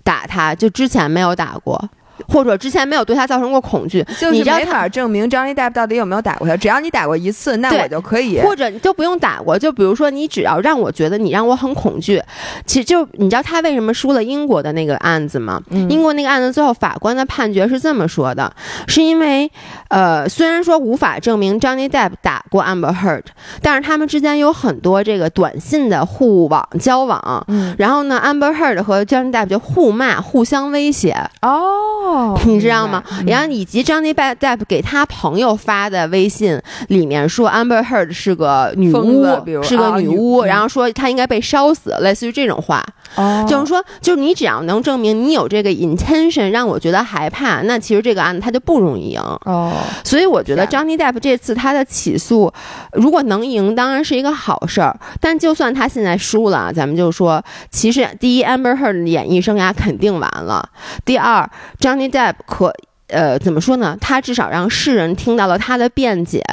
[0.04, 1.90] 打他就之前没有打过。
[2.28, 6.58] 或者之前没有对他造成过恐惧，就是没法证明 Johnny Depp 到底有没有打过他。
[6.58, 8.40] 只要你打过一次，那我就可以。
[8.42, 12.22] 或者你就不用打过，就比如说你只要让我觉得你让我很恐惧，
[12.66, 15.62] 其实就你知道他为什么输了英国的那个案子吗？
[15.90, 18.52] 英国那个案子最后法官的判决是这么说的，
[18.88, 19.50] 是因为
[19.90, 23.24] 呃虽然说无法证明 Johnny Depp 打过 Amber Heard，
[23.62, 27.46] 但是他们之间有很多这个短信的互网交往，
[27.78, 31.16] 然后呢 Amber Heard 和 Johnny Depp 就互骂、互相威胁。
[31.42, 32.09] 哦，
[32.46, 33.04] 你知道吗？
[33.26, 39.26] 然后以及 Johnny Depp 给他朋友发的微信里面说 Amber Heard 是个女巫，
[39.64, 42.84] 是个女巫，然后说她应该被烧死，类似于这种话。
[43.16, 49.20] 哦，就是说，就是你只要能证明你有这个 intention 让我觉得害怕，那其实这个案子他就不容易赢。
[49.46, 52.54] 哦，所以我觉得 Johnny Depp 这次他的起诉，
[52.94, 54.96] 如果能赢，当然是一个好事儿。
[55.20, 60.64] 但就算他现在输了，咱们就说，其实第一，Amber Heard 的演艺生涯肯定完了；
[61.04, 62.72] 第二，Johnny Depp 可
[63.08, 63.98] 呃怎么说呢？
[64.00, 66.44] 他至少让世人听到了他的辩解。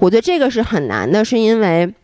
[0.00, 1.94] 我觉得这个是很难的，是因为。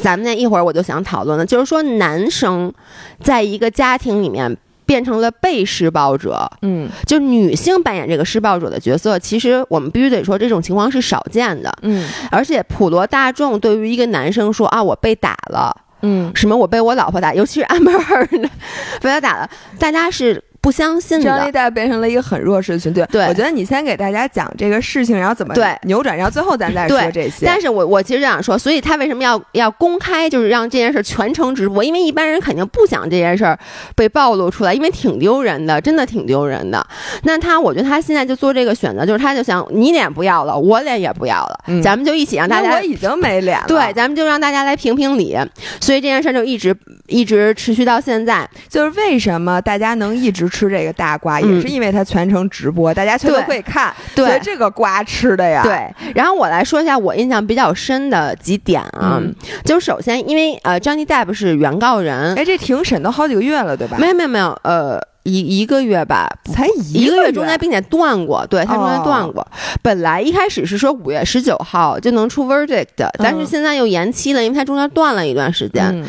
[0.00, 2.72] 咱们那一会儿我就想讨论的，就是说男生
[3.20, 4.56] 在一个家庭里面
[4.86, 18.26] 变成了被施暴者，嗯，就女性扮演这个施暴者的角色，其实我们必须得说这种情况是少见的，嗯，而且普罗大众对于一个男生说啊我被打了，嗯，什么我被我老婆打，尤其是 Amber
[19.02, 20.42] 被他打了，大家是。
[20.62, 23.04] 不相信的，张一代变成了一个很弱势的群体。
[23.10, 27.44] 对，我觉得你先给大家讲这个事情，然后怎么对扭转，然后最后咱再说这些。
[27.44, 31.82] 但是我我其实想说，所以他为什么要要公开，就是让这件事全程直播？
[31.82, 33.58] 因为一般人肯定不想这件事儿
[33.96, 36.86] 被暴露出来，因为挺丢人的，真的挺丢人的。
[37.24, 42.72] 那他，我觉得他现在就做这个选择，就是他就想你脸不要了，我脸也不要了，咱们就一起让大家。
[42.72, 43.66] 我已经没脸了。
[43.66, 45.36] 对，咱们就让大家来评评理。
[45.80, 46.72] 所以这件事就一直
[47.08, 48.48] 一直持续到现在。
[48.68, 51.40] 就是为什么大家能一直吃这个大瓜？
[51.40, 55.62] 也是因为他全程直播，大家全都会看，所以这个瓜吃的呀。
[55.62, 59.18] 对，然后我来说一下我印象比较深的几点啊，
[59.64, 63.96] 就首先因为呃，Johnny Depp 是原告人，哎，这庭审都好几个月了，对吧？
[63.98, 65.00] 没有没有没有，呃。
[65.24, 69.46] 一一个月吧，才一个月中间，并且断过，对它中间断过。
[69.80, 76.04] 本来一开始是说五月十九号就能出 verdict 的，但是现在又延期了，因为它中间断了一段时间。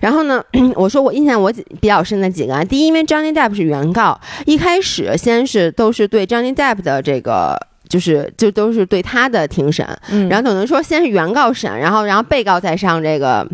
[0.00, 0.42] 然后呢，
[0.76, 9.86] 我说我印象我比较深的几个，第一，因为 Johnny Depp 是原告，一开始先是都是对 Johnny Depp 的这个，就是就都是对他的庭审，
[10.30, 13.46] 然后等于说先是原告审，然后然后被告再上这个。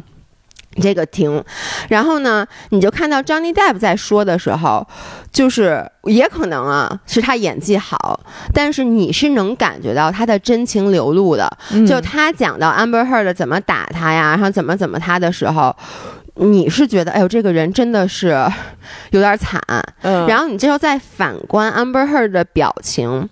[0.81, 1.43] 这个庭，
[1.89, 4.87] 然后呢，你就看到 Johnny Depp 在说的时候，
[5.31, 8.21] 就是也可能啊，是他演技好，
[8.55, 11.51] 但是你是能感觉到他的真情流露的。
[11.87, 15.75] 就他讲到 Amber Heard 怎么打他呀，然后怎么怎么他的时候，
[16.35, 18.29] 你是觉得，哎呦，这个人真的是
[19.11, 19.61] 有点惨。
[20.03, 23.29] 嗯，然后你这时候再反观 Amber Heard 的表情。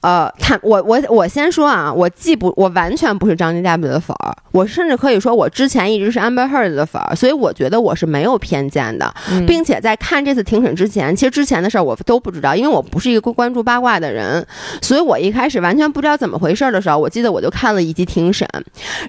[0.00, 9.14] 呃，他我我我先说啊，我既不我完全不是张尼 W 的粉儿，我甚至可以说我之前一直是 Amber Heard 的粉儿，所以我觉得我是没有偏见的，
[9.46, 14.46] 并且在看这次庭审之前，其实之前的事儿我都不知道，因为我不是一个关注八卦的人，
[14.80, 18.48] 所以我一开始完全不知道怎么回事的时候，我记得我就看了一集庭审，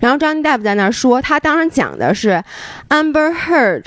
[0.02, 2.44] 然后张尼 W 在那儿说，他当时讲的是
[2.90, 3.86] Amber Heard。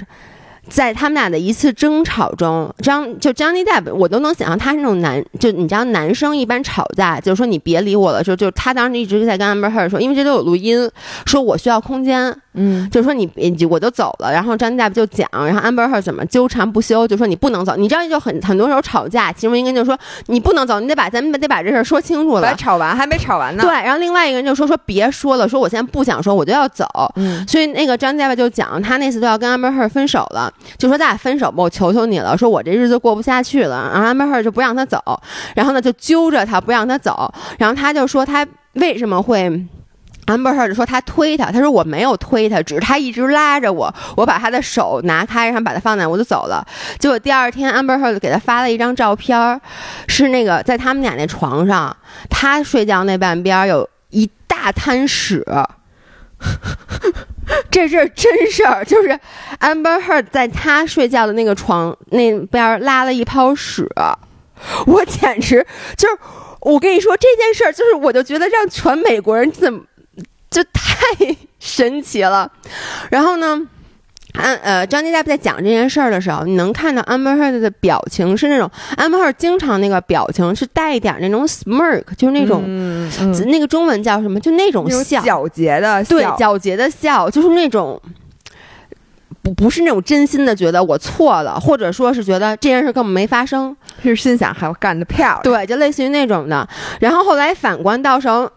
[0.68, 10.90] 在他们俩的一次争吵中，张就 Johnny Depp，我都能想象他是那种男，就你知道男生一般吵架，就是说你别理我了，就就他当时一直在跟 Amber Heard 说，因为这都有录音，
[11.26, 12.34] 说我需要空间。
[12.56, 13.28] 嗯，就说你，
[13.68, 14.32] 我就走了。
[14.32, 17.74] 然后张大夫就讲，然后 Amber Heard 怎么纠缠不休，就说你不能走。
[17.74, 22.54] 你知道，就很很多时候吵架，其中一个人就说你不能走，你得把咱们得把这事儿说清楚了。
[22.54, 23.64] 吵完还没吵完呢。
[23.64, 26.86] 对，然后另外一个人就说说别说了，说我现在不想说，我就要走。
[27.16, 33.90] 嗯，所以那个张大夫就讲，他那次都要跟 Amber Heard 分手了，就说咱俩分手吧，我求求你了，说我这日子过不下去了。
[33.92, 34.98] 然后 Amber 就不让他走，
[35.54, 39.66] 然后呢就揪着他不让他走，然后他就说他为什么会。
[40.26, 46.66] Amber 就说他推他，他说我没有推他，只是他一直拉着我，我把他的手拿开，然后把他放那，我就走了。
[46.98, 49.60] 结果第二天，Amber 就给他发了一张照片，
[50.08, 51.94] 是那个在他们俩那床上，
[52.30, 55.44] 他睡觉那半边有一大滩屎。
[57.70, 59.08] 这是真事儿，就是
[59.60, 63.88] Amber Heard 在他睡觉的那个床那边拉了一泡屎，
[64.86, 66.18] 我简直就是，
[66.60, 69.82] 我跟你说这件事儿，就是我就觉得让全美国人怎么。
[70.50, 72.48] 就太 神奇了，
[73.10, 73.60] 然后呢，
[74.34, 82.62] 安呃张大夫在讲这件事儿的时候，你能看到 Amber Heard 的表情是那种 Amber Heard 经常那个表情是带一点那种 smirk，就是那种
[83.46, 84.40] 那个中文叫什么？
[84.40, 88.00] 就那种笑，皎洁的对，皎洁的笑，就是那种
[89.42, 95.42] 不不是那种真心的觉得我错了，或者说是觉得这件事根本没发生，是心想还干得漂亮。
[95.42, 96.68] 对，就类似于那种的。
[97.00, 98.50] 然后后来反观到时候。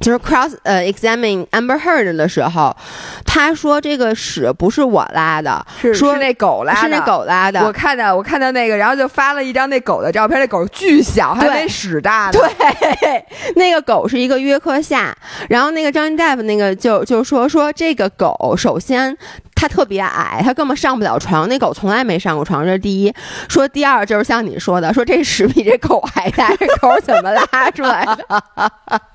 [0.00, 2.76] 就是 cross 呃 examine Amber Heard 的时候，
[3.24, 7.64] 他说这个屎不是我拉的，是说那狗拉的，是那狗拉的。
[7.64, 12.32] 我看到我看到那个，然后就发了一张那狗的照片，那狗巨小，还没屎大呢。
[12.32, 13.24] 对，
[13.56, 15.16] 那个狗是一个约克夏。
[15.48, 19.16] 然后那个张 Depp 那个就就说说这个狗，首先
[19.54, 21.48] 它特别矮，它根本上不了床。
[21.48, 23.14] 那狗从来没上过床，这是第一。
[23.48, 28.24] 说第二就是像你说的，说这屎比这狗还大，这狗怎么拉出来的？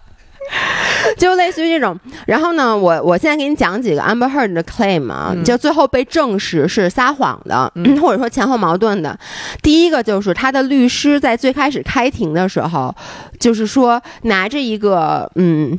[1.18, 9.18] 就类似于这种，然后呢，我我现在给你讲几个 Amber Heard 的 claim 啊，就最后被证实是撒谎的， 或者说前后矛盾的。
[9.62, 12.94] 第一个就是他的律师在最开始开庭的时候，
[13.40, 15.78] 就是说拿着一个嗯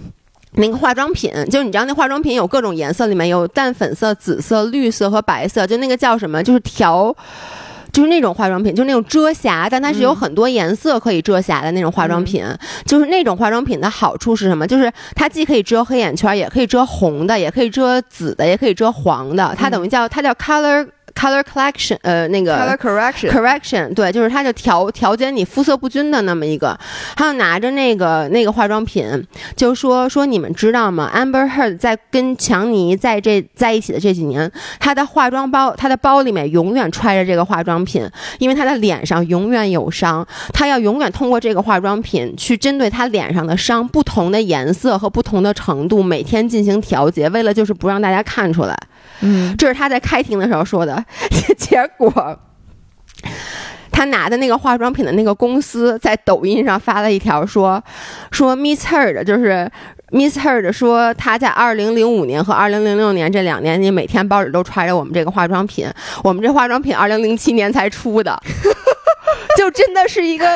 [0.53, 6.43] 那个化妆品，就是你知道那化妆品有各种颜色，里面有淡粉色、紫色、绿色和白色，就那个叫什么？
[6.43, 7.15] 就是调。
[7.93, 12.45] 就是那种化妆品，就是那种遮瑕，但它是有很多颜色可以遮瑕的那种化妆品。
[12.85, 14.67] 就是那种化妆品的好处是什么？
[14.67, 19.55] 就是它既可以遮黑眼圈，也可以遮红的，也可以遮紫的，也可以遮黄的。
[19.57, 20.87] 它等于叫它叫 color。
[21.21, 26.75] Color collection，呃，那个 Color correction，correction，对，就是它就调调节你肤色不均的那么一个。
[27.15, 29.23] 还有拿着那个那个化妆品，
[29.55, 48.75] 就说说你们知道吗？Amber Heard 在跟强尼在这在一起的这几年，她的化妆包，她的包里面永远揣着这个化妆品，因为她的脸上永远有伤，她要永远通过这个化妆品去针对她脸上的伤，不同的颜色和不同的程度，每天进行调节，为了就是不让大家看出来。
[49.23, 51.05] 嗯，这是他在开庭的时候说的。
[51.57, 52.39] 结果，
[53.91, 57.83] 他拿的那个化妆品的那个公司在抖音上发了一条说
[58.33, 59.71] ：“说 Miss Heard 就是
[60.11, 65.89] Miss Heard 说他在二零零五年和二零零六年这两年，你每天包里都揣着我们这个化妆品。
[66.25, 68.41] 我们这化妆品二零零七年才出的，
[69.57, 70.47] 就真的是一个。”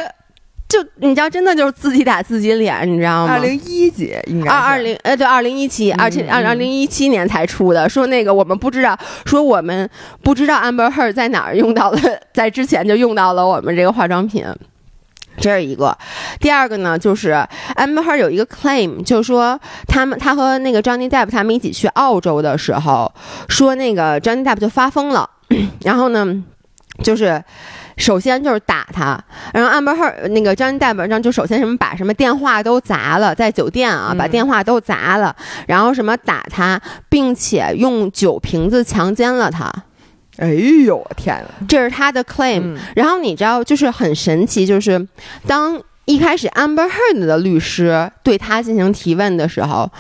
[0.75, 3.35] 就你知道，真的就是自己打自己脸，你知道吗？
[3.35, 7.89] 二零一几应该二二零呃对，二零一七，而且二二零一七年才出的。
[7.89, 9.89] 说那个我们不知道，说我们
[10.21, 12.01] 不知道 Amber Heard 在哪儿用到了，
[12.35, 14.45] 在之前就用到了我们这个化妆品，
[15.37, 15.97] 这是一个。
[16.41, 17.35] 第二个呢，就是
[17.77, 23.13] Amber Heard 有一个 claim，就是说他们他和那个 Johnny Depp 他们一起去澳洲的时候，
[23.49, 25.31] 说那个 Johnny Depp 就发疯了，
[25.85, 26.43] 然后呢，
[27.05, 27.45] 就是。
[27.97, 29.19] 首先就是打他，
[29.53, 35.35] 然后 Amber Heard 那个张代表上就首先什么把什么电话都砸了，在酒店啊把电话都砸了，
[35.67, 39.73] 然后什么打他，并且用酒瓶子强奸了他。
[40.37, 42.77] 哎呦我天呐，这是他的 claim。
[42.97, 45.07] 然后你知道就是很神奇，就是
[45.47, 45.81] 当。
[46.07, 49.91] 一开始，Amber Heard 的律师对他进行提问的时候，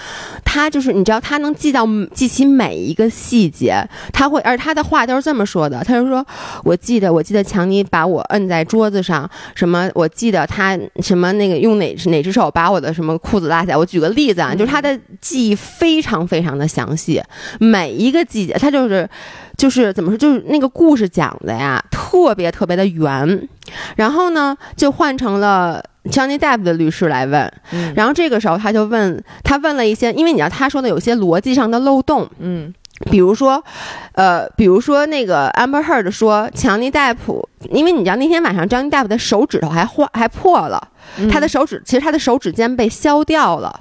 [0.44, 6.24] 他就是你知道，他能记到记起每一个细节，他会，而他的话都是这么说的，他就说
[6.62, 17.22] ：“我记得，我记得强尼把我摁在桌子上，什么，我记得他什么那个用哪哪只手把我的什么裤子拉下。”我举个例子啊，就是他的记忆非常非常的详细，
[17.58, 19.08] 每一个细节，他就是
[19.56, 23.48] 就是怎么说，就是那个故事讲的呀，特别特别的圆。
[23.96, 25.82] 然后呢，就换成了。
[26.10, 27.50] Johnny Depp 的律师来问，
[27.96, 32.74] 然后这个时候他就问他问了一些，因为你知道他说的有些逻辑上的漏洞，嗯，
[33.10, 33.64] 比如说，
[34.12, 40.88] 呃，比如说那个 Amber Heard 说强尼戴普，因为你知道那天晚上 Johnny Depp 的手指头还坏还破了，
[41.32, 43.74] 他的手指其实他的手指尖被削掉了，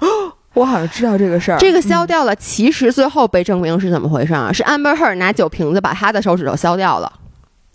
[0.54, 4.52] 我好像知道这个事儿，这个削掉了，其实最后被证明是怎么回事啊？
[4.52, 7.12] 是 Amber Heard 拿酒瓶子把他的手指头削掉了。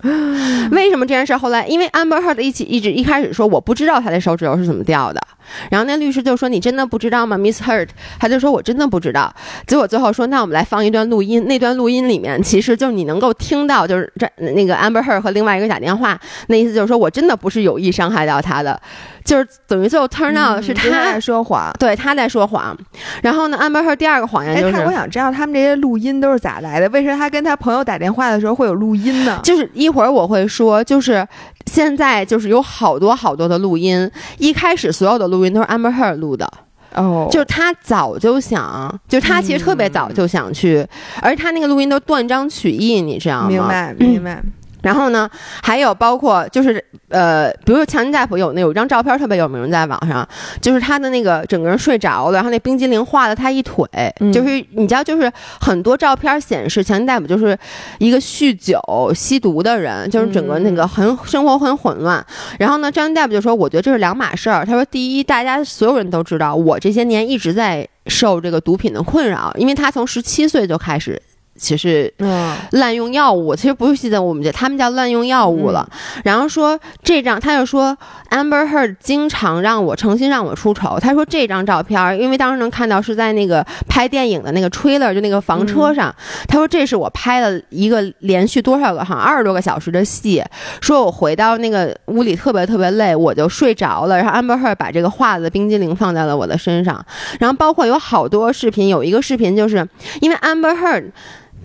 [0.72, 1.68] 为什么这件事后来？
[1.68, 5.22] 因为 Amber Heard 一起一直一开始说我不知道他的手指头是怎么掉的，
[5.70, 7.90] 然后那律师就说你真的不知道吗，Miss Heard？
[8.18, 9.34] 他就说我真的不知道。
[9.68, 18.82] 结果最后说那我们来放一段录音，那段录音里面其实就是你能够听到，就是这那个 Amber Heard 和另外一个打电话，那意思就是说我真的不是有意伤害到他的。
[19.24, 22.76] 就是等于最后 turn out 是他在说谎，对，他在说谎。
[23.22, 26.90] 然后呢，Amber Heard 第二个谎言就是，我想知道他们这些录音都是咋来的？
[26.90, 29.40] 为什么他跟他朋友打电话的时候会有录音呢？
[29.44, 31.28] 就是一会儿我会说，就是
[31.66, 36.52] 现在就是有好多好多的录音，一开始所有的录音都是 Amber Heard 录的。
[36.96, 40.84] 哦，就是他早就想，就他其实特别早就想去，
[41.22, 43.48] 而他那个录音都断章取义，你知道吗？
[43.48, 44.42] 明白，明白。
[44.82, 45.30] 然后呢，
[45.62, 50.28] 还有包括就是呃，比如说强尼戴普有那有一张照片特别有名，在网上，
[50.62, 53.86] 就是他的那个整个人睡着了，然后那冰激凌画了他一腿，
[54.34, 57.58] 就是你知道，就是很多照片显示强尼戴普就是
[57.98, 58.80] 一个酗酒
[59.14, 62.26] 吸毒的人，就是整个那个很生活很混乱。
[62.58, 71.22] 然后呢，张尼戴普就说：“我觉得这是两码事儿。”他说：“第一，大家所有人都知道，我这些年一直在受这个毒品的困扰，因为他从十七岁就开始。”
[71.60, 75.88] 其实嗯滥用药物，其实不是现在我们这他们叫滥用药物了。
[76.24, 77.96] 然后说这张，他就说
[78.32, 80.98] Amber Heard 经常让我诚心让我出丑。
[81.00, 86.14] 他说这张照片，因为当时能看到是在那个拍电影的那个 trailer，就那个房车上。
[86.48, 90.44] 他说这是我拍了一个连续多少个，好像二十多个小时的戏。
[90.80, 94.18] 说我回到那个屋里特别特别累，我就睡着了。
[94.18, 97.06] 然后 Amber Heard 把这个画的冰激凌放在了我的身上。
[97.40, 99.88] 然后包括有好多视频，有一个视频就是
[100.22, 101.12] 因为 Amber Heard。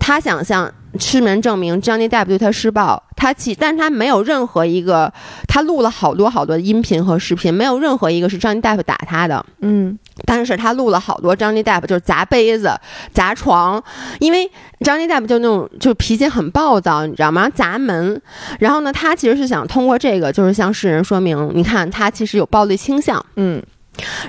[0.07, 5.11] 他想向世人证明 Johnny Depp 对他施暴，他其但他没有任何一个，
[5.48, 12.78] 他录了好多好多音频和视频，没有任何一个是 Johnny Depp 打他的，嗯，但是他录了好多 Johnny Depp 就是砸杯子、
[13.14, 13.82] 砸床，
[14.20, 14.44] 因为
[14.80, 17.48] Johnny Depp 就那种就脾气很暴躁，你知道吗？
[17.48, 18.20] 砸门，
[18.61, 23.62] 然后呢，他其实是想通过这个，就是向世人说明，你看他其实有暴力倾向，嗯。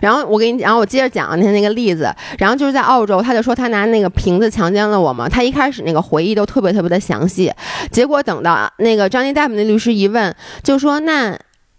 [0.01, 2.13] 然后我给你，然后我接着讲那天那个例子。
[2.37, 5.27] 然后就是在澳洲，他就说他拿那个瓶子强奸了我嘛。
[5.27, 7.51] 他一开始那个回忆都特别特别的详细，
[7.91, 11.37] 结果等到那个张尼戴姆那律师一问，就说那。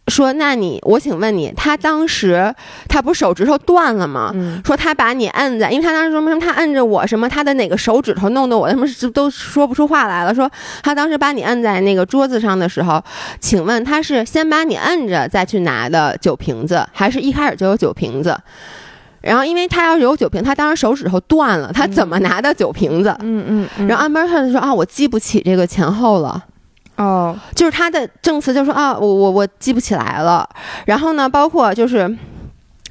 [0.08, 2.54] 说，那你，我请问你，他当时
[2.88, 4.30] 他不是手指头断了吗？
[4.34, 10.34] 嗯，说他把你摁在，因为他当时说什么，他摁着我什么，他的哪个手指头弄得我他妈都说不出话来了。
[10.34, 10.50] 说
[10.82, 13.02] 他当时把你摁在那个桌子上的时候，
[13.40, 18.38] 请问他是先把你摁着再去拿的酒瓶子，还是一开始就有酒瓶子？
[19.22, 23.12] 然后，因为他要是有酒瓶，他当时手指头断了，他怎么拿的酒瓶子？
[23.22, 23.88] 嗯嗯。
[23.88, 26.44] 然后安伯特就说啊，我记不起这个前后了。
[26.96, 30.48] 哦，就是他的证词就说啊，我我我记不起来了。
[30.86, 32.16] 然后呢，包括就是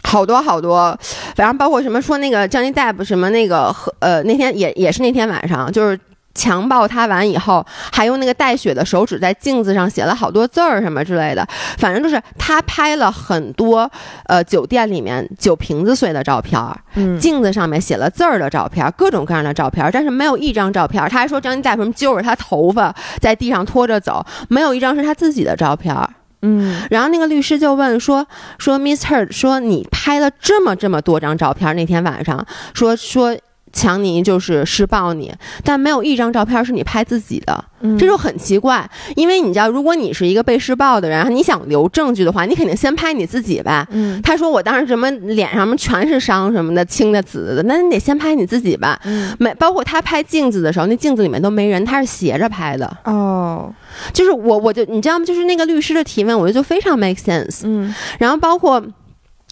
[0.03, 0.97] 好多好多，
[1.35, 5.99] 反正包括什么说那个 Johnny Depp 什么那个和呃那天也也是那天晚上就是。
[6.35, 13.89] 强暴他完以后，还用那个带血的手指在镜子上写了好多字儿什么之类的，反正就是他拍了很多
[14.25, 16.61] 呃酒店里面酒瓶子碎的照片，
[16.95, 21.01] 嗯，镜子上面写了字儿的照片，各种各样的照片，但是没有一张照片。
[21.09, 25.95] 他还说张尼戴什么揪着他头发在地上拖着走，没有一张是他自己的照片。
[26.41, 28.27] 嗯，然后那个律师就问说
[28.59, 33.35] 说 Miss Heard 说你拍了这么这么多张照片，那天晚上说说。
[33.75, 35.31] 强尼就是施暴你，
[35.63, 37.63] 但没有一张照片是你拍自己的，
[37.99, 38.89] 这就很奇怪。
[39.17, 43.85] 因为你知道，如果你是一个被施暴的人，你想留证据的话，你肯定先拍你自己吧。
[43.91, 48.97] 嗯，他说我当时什么脸上面全是伤什么的，青的紫的，那你得先拍你自己吧。
[49.03, 52.97] 嗯，没，包括他拍镜子的时候，那镜子里面都没人，他是斜着拍的。
[53.03, 53.69] 哦，
[54.13, 55.25] 就是我，我就你知道吗？
[55.25, 57.63] 就是那个律师的提问，我觉得就非常 make sense。
[57.65, 58.81] 嗯，然后包括。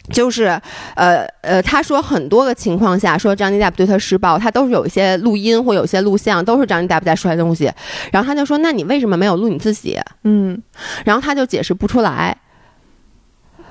[0.10, 0.60] 就是，
[0.95, 7.72] 呃呃，他说很多个情况下说张尼戴普对他施暴，他都是有一些录音或有些录像，都是张尼戴普在摔东西。
[8.12, 10.62] 然后他就说：“那你为什么没有录你自己？”嗯，
[11.06, 12.36] 然后他就解释不出来。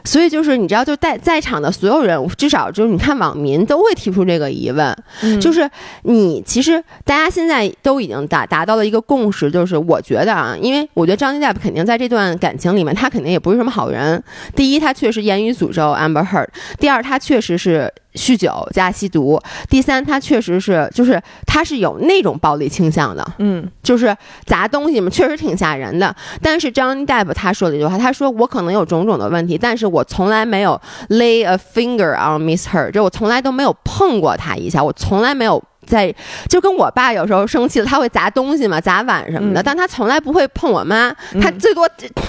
[0.05, 4.97] 所以就是你知道，就在在场的所有人，至少就是你看网民都会提出这个疑问，
[5.41, 5.69] 就是
[6.03, 14.23] 你其实大家现在都已经达达到了一个共识，就是我觉得啊，因为我觉得张尼戴普肯定在这段感情里面，他肯定也不是什么好人。
[14.55, 16.47] 第一，他确实言语诅咒 Amber Heard；
[16.79, 17.93] 第二，他确实是。
[18.15, 26.15] 酗酒加吸毒，第三，他确实是，就是他是有那种暴力倾向的，嗯，就是砸东西嘛，确实挺吓人的。
[26.43, 36.15] 但是张大夫他说了一句话，他说我可能有种种的问题，但是我从来没有 lay a finger on Miss Her，就我从来都没有碰过她一下，我从来没有在，
[36.49, 41.11] 就跟我爸有时候生气了，他会砸东西嘛，砸碗什么的，但他从来不会碰我妈，
[41.41, 41.89] 他最多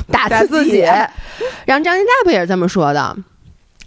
[0.10, 0.80] 打自己。
[1.66, 3.16] 然后张大夫也是这么说的。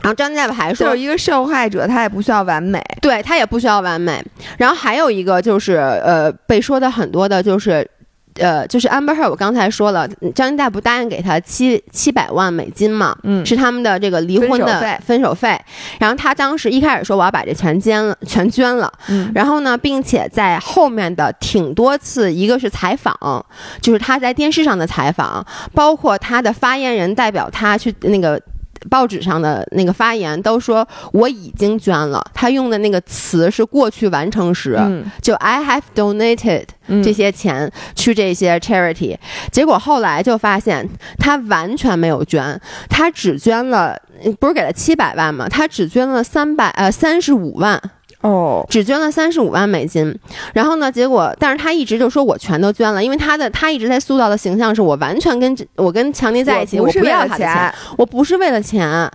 [0.03, 4.23] 然后张大夫还说，就是一个受害者，他也不需要完美，对他也不需要完美。
[4.59, 7.89] 然后还有一个就是，呃，被说的很多的就是，
[8.35, 15.59] 呃，就是 Amber Heard，我刚才说了，张大不答应给他七七百万美金嘛，嗯，是他们的这个离婚的分手费。
[15.99, 23.45] 然后他当时一开始说我要把这全捐了，全捐了，嗯，然后呢，并且在后面的挺多次，一个是采访，
[23.81, 25.45] 就是他在电视上的采访，
[25.75, 28.41] 包括他的发言人代表他去那个。
[28.89, 34.78] 报纸上的那个发言都说我已经捐了，他用的那个词是过去完成时，
[35.20, 36.64] 就 I have donated
[37.03, 39.16] 这些钱去这些 charity，
[39.51, 44.01] 结果后来就发现他完全没有捐，他只捐了，
[44.39, 45.49] 不是给了七百万吗？
[45.49, 47.80] 他只捐了三百呃三十五万。
[48.27, 50.12] 哦，只捐了三十五万美金，
[50.53, 50.91] 然后呢？
[50.91, 59.11] 结果，但是他一直就说我全都捐了，因为他的他一直在塑造的形象是我完全跟我跟强尼在一起，我不要他的钱，我不是为了钱。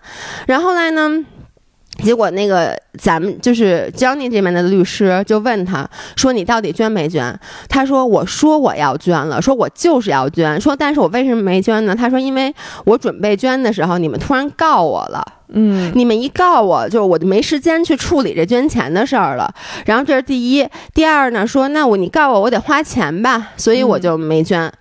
[0.48, 1.12] 然后来呢？
[2.02, 7.38] 结果那个咱们就是 Johnny 这边的律师就问他说：“你到底捐没捐？”
[7.70, 12.52] 他说：“我说我要捐了，说我就是要捐，说但是我为什么没捐呢？”他说：“因为
[12.86, 15.24] 我准备捐的时候，你们突然告我了。”
[15.54, 19.54] 嗯，你们一告我，就我就没时间去处理这捐钱的事儿了。
[19.86, 24.72] 然后这是第一，第二呢，说那我你告我，我得花钱吧，所以我就没捐。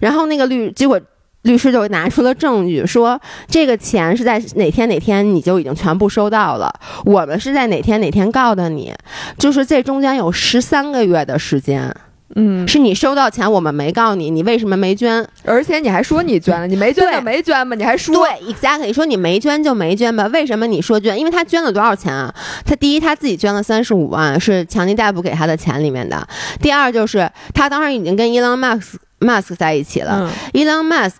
[0.00, 1.00] 然后那个律，结果
[1.42, 6.72] 律师就拿出了证据，说这个钱是在哪天哪天你就已经全部收到了，
[7.04, 8.92] 我们是在哪天哪天告的你，
[9.38, 11.94] 就是这中间有十三个月的时间。
[12.34, 15.26] 嗯，是你收到钱，我们没告你，你为什么没捐？
[15.44, 17.74] 而且你还说你捐了，你没捐就没捐吧？
[17.74, 20.26] 你还说对，exactly，说你没捐就没捐吧？
[20.26, 21.18] 为什么你说捐？
[21.18, 22.32] 因为他捐了多少钱啊？
[22.64, 26.28] 他第一他自己捐了三十五万，是强尼戴普给他的钱里面的。
[26.60, 30.30] 第二就是他当时已经跟 Elon Musk Musk 在一起了。
[30.52, 31.14] Elon Musk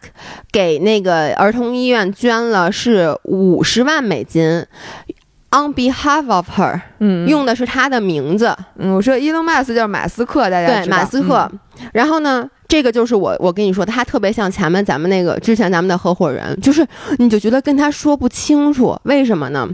[0.52, 4.66] 给那个儿童医院捐了是五十万美金。
[5.50, 8.54] On behalf of her，嗯，用的是她的名字。
[8.76, 11.50] 嗯，我说 Elon Musk 叫马斯克，大家对马斯克。
[11.92, 16.86] 然后呢，这个就是我我跟你说，他特别像前面咱们那个之前咱们的合伙人，就是
[17.18, 19.66] 你就觉得跟他说不清楚，为什么呢？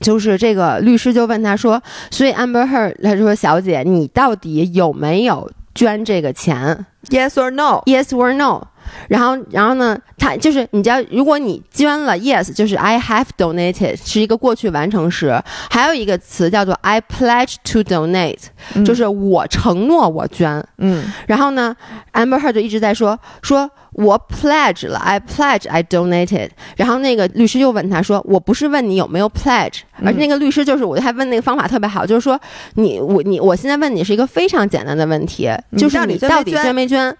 [0.00, 8.68] 就是这个律师就问他说，所以 Amber Heard 他说小姐，你到底有没有捐这个钱？Yes or no？Yes or no？
[9.08, 9.98] 然后，然后呢？
[10.18, 15.42] 他就是你知道，如果你捐了，yes，就是 I have donated，是一个过去完成时。
[15.68, 18.38] 还有一个词叫做 I pledge to donate，
[18.84, 20.64] 就是我承诺我捐。
[20.78, 21.12] 嗯。
[21.26, 21.74] 然后呢
[22.12, 26.50] ，Amber Heard 就一直在说，说我 pledge 了，I pledge I donated。
[26.76, 32.40] 然后那个律师又问他说，我不是问你有没有 pledge，而那个律师就是我还问那个方法特别好，就是说
[32.74, 37.12] 你我你我现在问你是一个非常简单的问题，就是你到底捐没捐？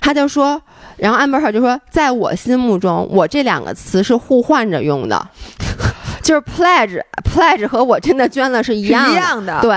[0.00, 0.60] 他就说。
[0.98, 5.28] 然后 Amber Heard 就说，在我心目中，我这两个词是互换着用的，
[6.22, 9.70] 就是 pledge，pledge 和我真的捐了是一样的，对。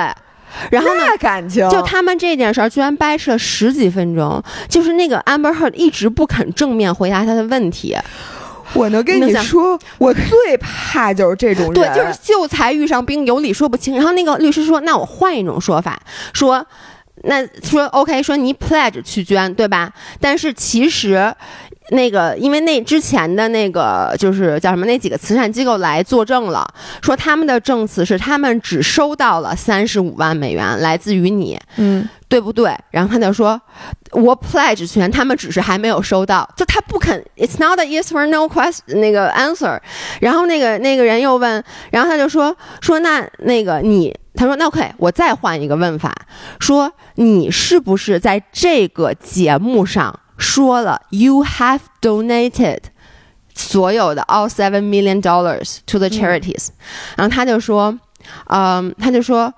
[0.69, 7.95] 然后呢，感情就他们这件事儿居然掰扯了十几分钟，就是那个 Amber Heard 一直不肯正面回答他的问题。
[8.73, 13.95] 我能跟你说，我最怕就是这种 人，对，就是秀才遇上兵，有理说不清。
[13.95, 15.99] 然后那个律师说，那我换一种说法，
[16.33, 16.65] 说。
[17.23, 19.91] 那说 OK，说你 pledge 去捐，对吧？
[20.19, 21.33] 但是其实，
[21.89, 26.67] 那个因为那之前的那个就是叫什么那几个慈善机构来作证了，
[27.01, 32.75] 说他们的证词是他们只收到了三十五万美元来自于你，嗯，对不对？
[32.89, 33.61] 然后他就说，
[34.11, 39.79] 我 pledge 权，他们只是还没有收到，就他不肯，It's not a yes or no question 那个 answer。
[40.21, 44.15] 然后那个那个人又问，然后他就说说那那个你。
[44.33, 46.13] 他说：“那 OK，我再换一个问法，
[46.59, 52.79] 说你是不是在这个节目上说了 ‘You have donated
[53.53, 56.69] 所有的 all seven million dollars to the charities’？”
[57.17, 57.99] 然后他就说
[58.47, 59.53] ：“嗯，他就说，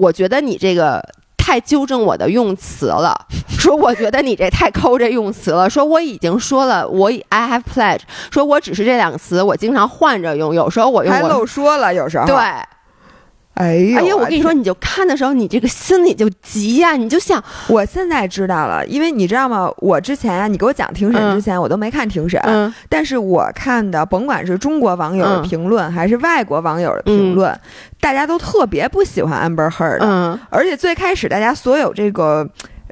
[0.00, 1.00] 我觉得你这个
[1.38, 8.02] 太纠正我的用词了，说我觉得你这太抠这用词了，说我已经说了，我 I have pledged，
[8.32, 12.34] 说我只是这两个词我经常换着用，有时候我用还漏说了，有时候对。”
[13.54, 19.70] 哎呀，我跟你说，你就看的时候，你这个心里就急呀，你就想，我现在知道了，因为你知道吗？
[19.78, 22.40] 我之前啊，你给我讲庭审之前，我都没看庭审，
[22.88, 27.54] 但是我看的，甭管是中国网友的评论，还是外国网友的评论，
[28.00, 32.48] 大家都特别不喜欢 Amber Heard，嗯，而且最开始大家所有这个。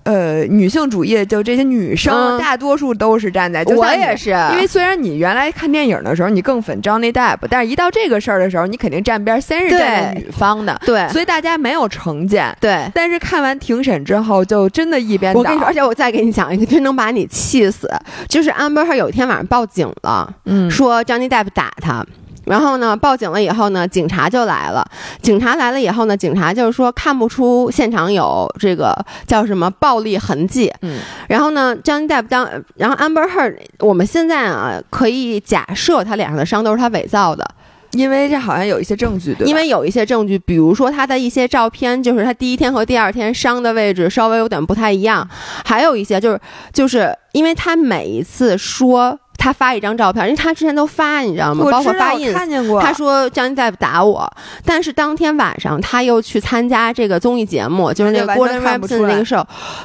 [0.08, 12.90] 呃，女性主义就这些女生，大多数都是站在我也是，因为虽然你原来看电影的时候你更粉 Johnny Depp，但是一到这个事儿的时候，你肯定站边，先是站在女方的，对，所以大家没有成见，对。
[12.94, 15.40] 但是看完庭审之后，就真的一边倒。
[15.40, 17.86] 我跟你说，而且我再给你讲一个，真能把你气死，
[18.30, 22.02] 就是 Amber 有一天晚上报警了，嗯，说 Johnny Depp 打他。
[22.48, 24.84] 然后呢，报警了以后呢，警察就来了。
[25.20, 28.94] 警察来了以后呢，警察就是说看不出现场有这个
[29.26, 30.72] 叫什么暴力痕迹。
[30.82, 30.98] 嗯。
[31.28, 37.46] 然后呢，Johnny Depp 当，然后 Amber Heard，我们现在啊可以假设他脸上的伤都是他伪造的，
[37.92, 45.28] 因为这好像有一些证据，对因为有一些证据，比如说他的一些照片，就是他第一天和第二天伤的位置稍微有点不太一样。
[45.64, 46.40] 还有一些就是，
[46.72, 49.18] 就是因为他每一次说。
[49.38, 51.64] 他发一张照片，因为他之前都发，你知道吗？
[51.70, 52.82] 包括发印，看见过。
[52.82, 54.30] 他说张大夫打我，
[54.64, 59.44] 但是当天晚上他又去参加这个综艺节目，就是那个 Gordon Ramsay 那个 show，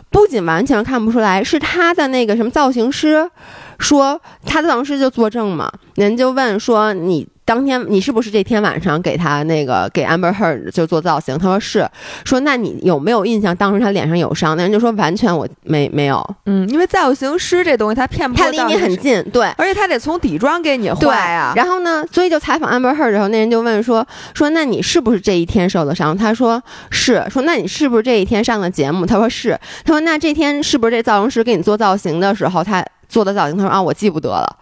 [0.10, 3.30] 不仅完全看不出来，是他的那个什么造型师
[3.80, 7.28] 说，他的造型师就作证嘛，人就问说你。
[7.46, 11.38] 当天你是不是这天晚上给他那个给 Amber Heard 就做造型？
[11.38, 11.90] 他说是，
[12.24, 14.56] 说那你有没有印象当时他脸上有伤？
[14.56, 16.26] 那人就说完全我没没有。
[16.46, 21.54] 嗯，因为造型师这东西他骗不他离你很近，对，而且他得从底妆给你画呀。
[21.56, 26.18] 然后呢，所以就采访 Amber Heard 的时候，那人就问说说那你是不是这一天受的伤？
[26.18, 27.24] 他说是。
[27.30, 29.06] 说那你是不是这一天上的节目？
[29.06, 29.60] 他说是。
[29.84, 33.58] 他说那这天是不是这造型师给你做造型的时候他做的造型？
[33.58, 34.58] 他说啊我记不得了。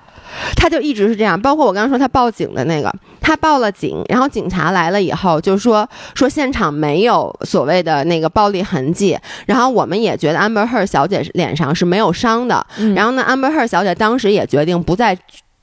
[0.55, 1.39] 他就一直是这样。
[1.39, 12.65] 包括我刚刚说他报警的那个，他报了警，然后警察来了以后就说说现场没有所谓的那个暴力痕迹，然后我们也觉得 Amber Heard 小姐脸上是没有伤的。
[12.95, 15.17] 然后呢，Amber Heard 小姐当时也决定不再。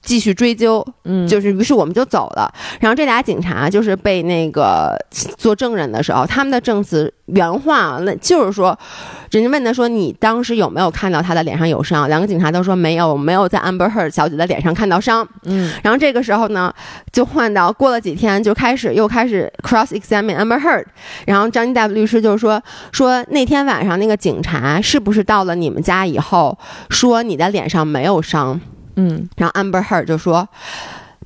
[0.09, 2.51] 继续追究，嗯，就是于是我们就走了。
[2.81, 4.97] 然后这俩警察就是被那个
[5.37, 8.77] 做证人的时候，他们的证词原话那就是说，
[9.31, 15.29] 人家问他说：“你当时有没有看到他的脸上有伤？”两个警察都说没有，没有在 Amber Heard 小姐的脸上看到伤。
[15.45, 16.73] 嗯，然后这个时候呢，
[17.13, 20.87] 就换到过了几天，就开始又开始 cross examine Amber Heard。
[21.27, 28.59] 然后张金大夫律师就说：“说那天晚上那个警察是不是到了你们家以后，说你的脸上没有伤？”
[29.01, 30.49] 嗯，然后 Amber Heard 就说，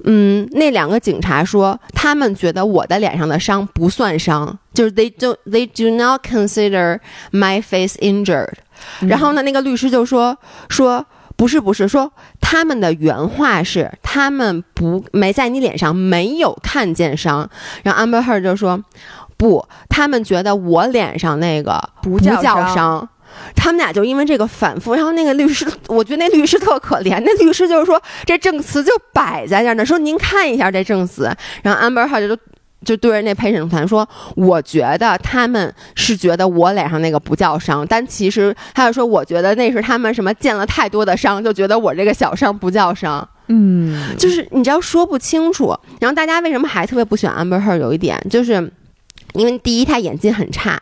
[0.05, 6.99] 嗯，那两个警察说，他们觉得我的脸上的伤不算伤，就是 they do they do not consider
[7.31, 8.53] my face injured。
[9.01, 10.37] 然后呢，那个律师就说
[10.68, 11.07] 说
[11.37, 12.12] 不是不是，说
[12.43, 17.49] 他们的原话是他们不没在你脸上没有看见伤。
[17.83, 18.79] 然后 Amber Heard 就说
[19.39, 22.43] 不，他们觉得我脸上那个不叫
[22.75, 23.09] 伤。
[23.55, 27.20] 他们俩就因为这个反复，然后那个律师， 我觉得那律师特可怜。
[27.24, 31.30] 那律师就是说，这证词就摆在这儿呢，说您看一下这证词。
[31.62, 32.37] 然后 Amber Heard 就
[32.85, 43.28] 就对着那陪审团说：“我觉得他们是觉得我脸上那个不叫伤，但其实他就说，我觉得那是他们什么见了太多的伤，就觉得我这个小伤不叫伤。
[43.49, 45.76] 嗯，就是你知道说不清楚。
[46.01, 47.78] 然后大家为什么还特别不喜欢 Amber Heard？
[47.78, 48.72] 有一点就是，
[49.35, 50.80] 因为第一他演技很差。”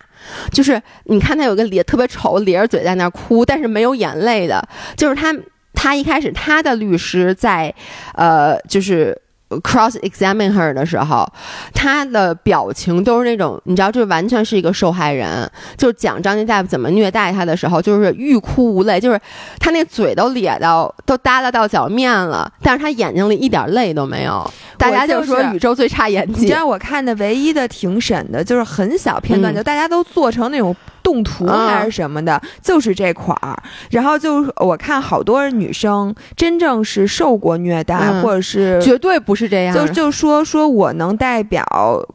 [0.53, 4.62] 就是你看他有个咧特别丑，咧着嘴在那哭，但是没有眼泪的。
[4.96, 5.34] 就是他，
[5.72, 7.74] 他一开始他的律师在，
[8.14, 9.20] 呃，就是。
[9.64, 11.28] cross examine her 的时候，
[11.74, 15.51] 他的表情都是那种，你知道，这完全是一个受害人。
[15.76, 19.20] 就讲张金大夫怎么虐待他的时候，就是欲哭无泪，就是
[19.59, 24.48] 他那嘴都咧到都耷拉到脚面了，但是他眼睛里一点泪都没有。
[24.81, 26.41] 大家就说宇宙最差演技。
[26.41, 30.74] 你知道我看的唯一的庭审的就是很小片段，就大家都做成那种。
[31.11, 33.61] 动图还是什么的，就是这块儿。
[33.90, 39.74] 然后就是我看好多女生真正是受过虐待，或者是绝对不是这样。
[39.74, 41.64] 就就说说我能代表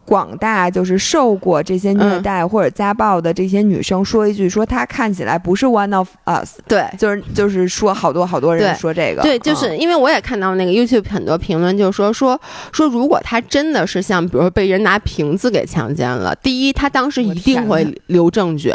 [0.06, 6.58] 广大就是受过这些虐待或者家暴的这些女生说一句，说她看起来不是 one of us。
[6.66, 9.22] 对，就是就是说好多好多人说这个。
[9.24, 12.40] 对，就是因为我也看到那个 YouTube 很多评论，就是说说
[12.72, 18.72] 说如果她真的是像比如说被人拿瓶子给强奸了，第一，她当时一定会留证据。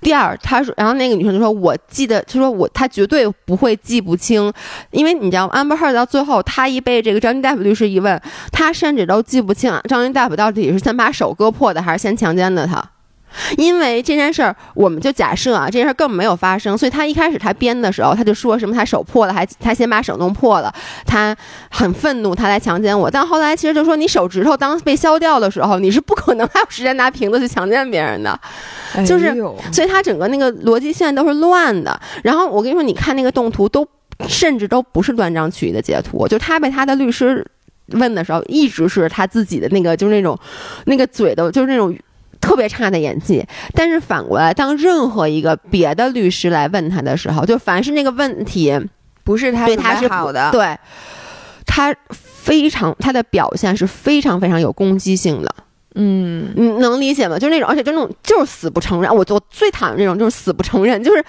[0.00, 4.52] 第二，他说，然后那个女生就说：“我记得，他说我，他绝对不会记不清，
[4.90, 8.20] 因为你知道，Amber Heard 到最后，他一被这个张云大夫律师一问，
[8.52, 12.82] 他甚至都记不清张云大夫到底是先把手割破的，还是先强奸的他。”
[13.56, 20.72] 因为这件事儿，我们就假设啊，这件事儿根本没有发生，所以他一开始他编的时候，他就说什么他手破了，还他先把手弄破了，
[21.06, 21.36] 他
[21.70, 23.10] 很愤怒，他来强奸我。
[23.10, 28.38] 但后来其实就说，你手指头当被削掉的时候，你是不可能 还有时间拿瓶子去强奸别人的，
[29.06, 29.34] 就是，
[29.72, 31.98] 所以他整个那个逻辑线都是乱的。
[32.22, 33.86] 然后我跟你说，你看那个动图都
[34.26, 37.46] 甚至都不是断章取义的截图，就他被他的律师
[37.88, 40.38] 问的时候，一直是他自己的那个就是那种
[40.86, 41.96] 那个嘴的，就是那种。
[42.40, 48.78] 特别差的演技，但是反过来，当任何一个别的律师来问他的时候，就凡是那个问题
[49.24, 50.76] 不是他对他是好的，对
[51.66, 55.54] 他非常他的表现是非常非常有攻击性的。
[55.94, 57.38] 嗯，你能理解吗？
[57.38, 59.10] 就是那种，而且就那种，就是死不承认。
[59.10, 61.24] 我我最讨厌这种，就是死不承认，就是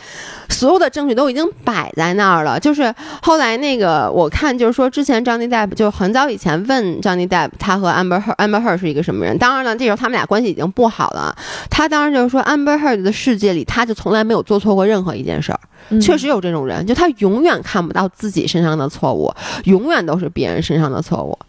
[0.50, 2.60] 所有的证据都已经摆在那儿了。
[2.60, 9.38] 就是后来那个，我看就是说，之前 Johnny Depp 就很早以前问张尼戴普，他和 Amber Heard，Amber Heard 是一个什么人？
[9.38, 11.36] 当然了，这时候他们俩关系已经不好了。
[11.70, 15.60] 他当时就是说，Amber Heard 的世界里，他就从来没有做错过任何一件事儿。
[16.02, 19.34] 确实有这种人，就他永远看不到自己身上的错误，
[19.64, 21.40] 永远都是别人身上的错误。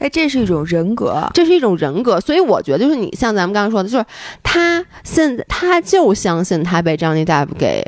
[0.00, 4.04] 哎，这是一种人格，这是一种人格，所以我觉得就是你像咱们刚刚说的，就是
[4.42, 7.84] 他现在他就相信他被张丽大夫给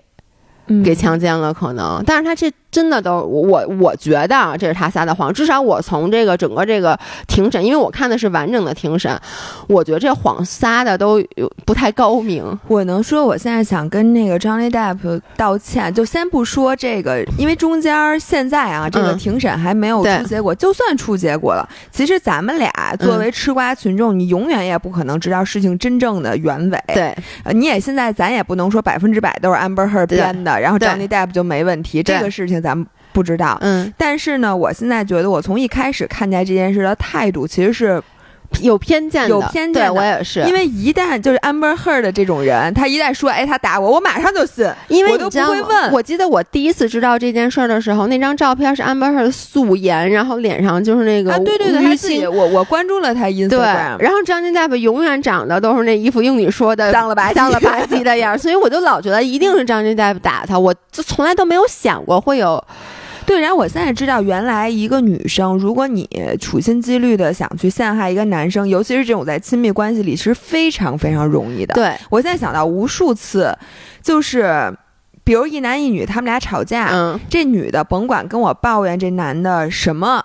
[0.84, 2.50] 给强奸了，可能，但是他这。
[2.72, 5.30] 真的都我我觉得啊，这是他撒的谎。
[5.30, 6.98] 至少我从这个整个这个
[7.28, 9.14] 庭审，因为我看的是完整的庭审，
[9.68, 12.42] 我觉得这谎撒的都有不太高明。
[12.68, 20.54] 我能说，我现在想跟那个 Johnny Depp 道歉，就先不说这个，因为中间现在啊，这个庭审还没有出结果。
[20.54, 26.82] 就算出结果了，其实咱们俩作为吃瓜群众，你永远也不可能知道事情真正的原委。
[26.86, 27.14] 对，
[27.52, 32.02] 你也现在咱也不能说百分之百都是 Amber Heard 编的，然后 Johnny Depp 就没问题。
[32.02, 32.62] 这个事情。
[32.62, 38.00] 咱们不知道，嗯，但是呢，我现在觉得，我从一开始看待这件事的态度，其实是
[38.60, 45.92] 有偏见的，有偏见对我也是，因为一旦就是 Amber Heard 这种人，他一旦说哎他打我，我马上就信，因为我都不会问。
[45.92, 52.32] 我记得我第一次知道这件事儿的时候，那张照片是 Amber Heard 素颜，然后脸上就是那个啊，对对对，他淤自己，青。
[52.32, 62.62] 我我关注了他对，Instagram，然后 Johnny Depp 永远长得都是那衣服用你说的脏了吧唧脏了吧唧的样儿，所以我就老觉得一定是 Johnny Depp 打他，我就从来都没有想过会有
[63.24, 66.08] 对，然后我现在知道，原来一个女生，如果你
[66.40, 71.74] 处心积虑的想去陷害一个男生，尤其是这种在亲密关系里，是非常非常容易的。
[71.74, 73.56] 对，我现在想到无数次，
[74.02, 74.72] 就是
[75.24, 80.24] 比如一男一女，他们俩吵架，嗯，这女的甭管跟我抱怨这男的什么，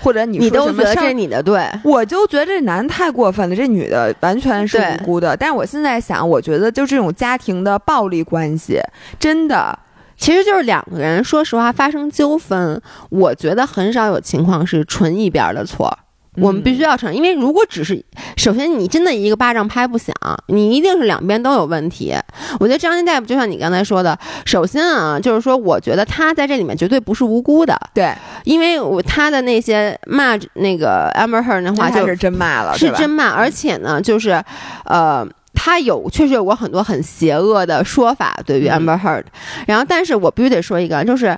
[0.00, 0.70] 或者你都。
[1.12, 5.36] 你的对，我就觉得这男的太过分了，这女的完全是无辜的。
[5.36, 8.80] 但是我现在想，我觉得就这种家庭的暴力关系，
[9.18, 9.78] 真的
[10.18, 15.96] 其实就是两个人，说实话发生纠纷，我觉得很少有情况是纯一边儿的错。
[16.40, 18.00] 我们必须要承认，因为如果只是，
[18.36, 20.14] 首先你真的一个巴掌拍不响，
[20.46, 22.14] 你一定是两边都有问题。
[22.60, 28.14] 我觉得张金大夫就像你刚才说的，首先啊，就是说，我觉得他在这里面绝对不是无辜的，对，
[28.44, 34.40] 因为我他的那些骂那个 Amber Heard 的话就是真骂了，是真骂，而且呢，就是，
[34.84, 35.26] 呃，
[35.60, 39.24] 他有确实有过很多很邪恶的说法对于嗯 Amber Heard，、
[39.66, 41.36] 然后，但是我必须得说一个，就是。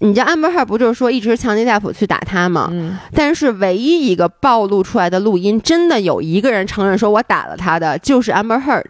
[0.00, 2.68] 你知道 Amber Heard 不就是说一直强尼戴普去打他吗？
[2.70, 8.84] 嗯，但是唯一一个暴露出来的录音，真的有一个人承认说我打了他的，就是 Amber Heard。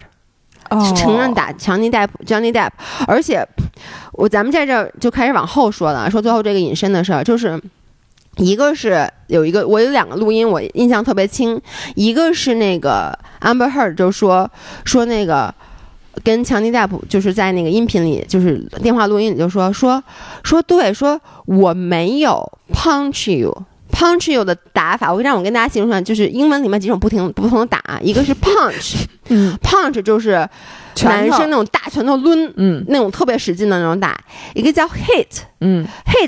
[0.84, 2.70] 是承认哦打强尼戴普 Johnny Depp，
[3.06, 3.46] 而且
[4.14, 7.56] 我咱们在这儿就开始往后说了，说最后这个隐身的事儿，就是
[8.38, 11.60] 一个是有一个我有两个录音我印象特别清，
[11.94, 14.50] 一个是那个 Amber Heard 就说
[14.84, 15.54] 说那个。
[16.24, 20.02] 跟强尼戴普就是在那个音频里，就是电话录音里就说说
[20.42, 23.54] 说对，说我没有 punch you。
[23.92, 30.48] punch you 的打法，我让我跟大家形容一下，就是英文里面几种不停不同的打，一个是 punch，嗯 punch 就是
[31.04, 32.84] 男生那种大拳头抡，嗯。
[32.88, 34.10] 那种特别使劲的那种打；
[34.54, 35.86] 一个叫 hit，hit 嗯。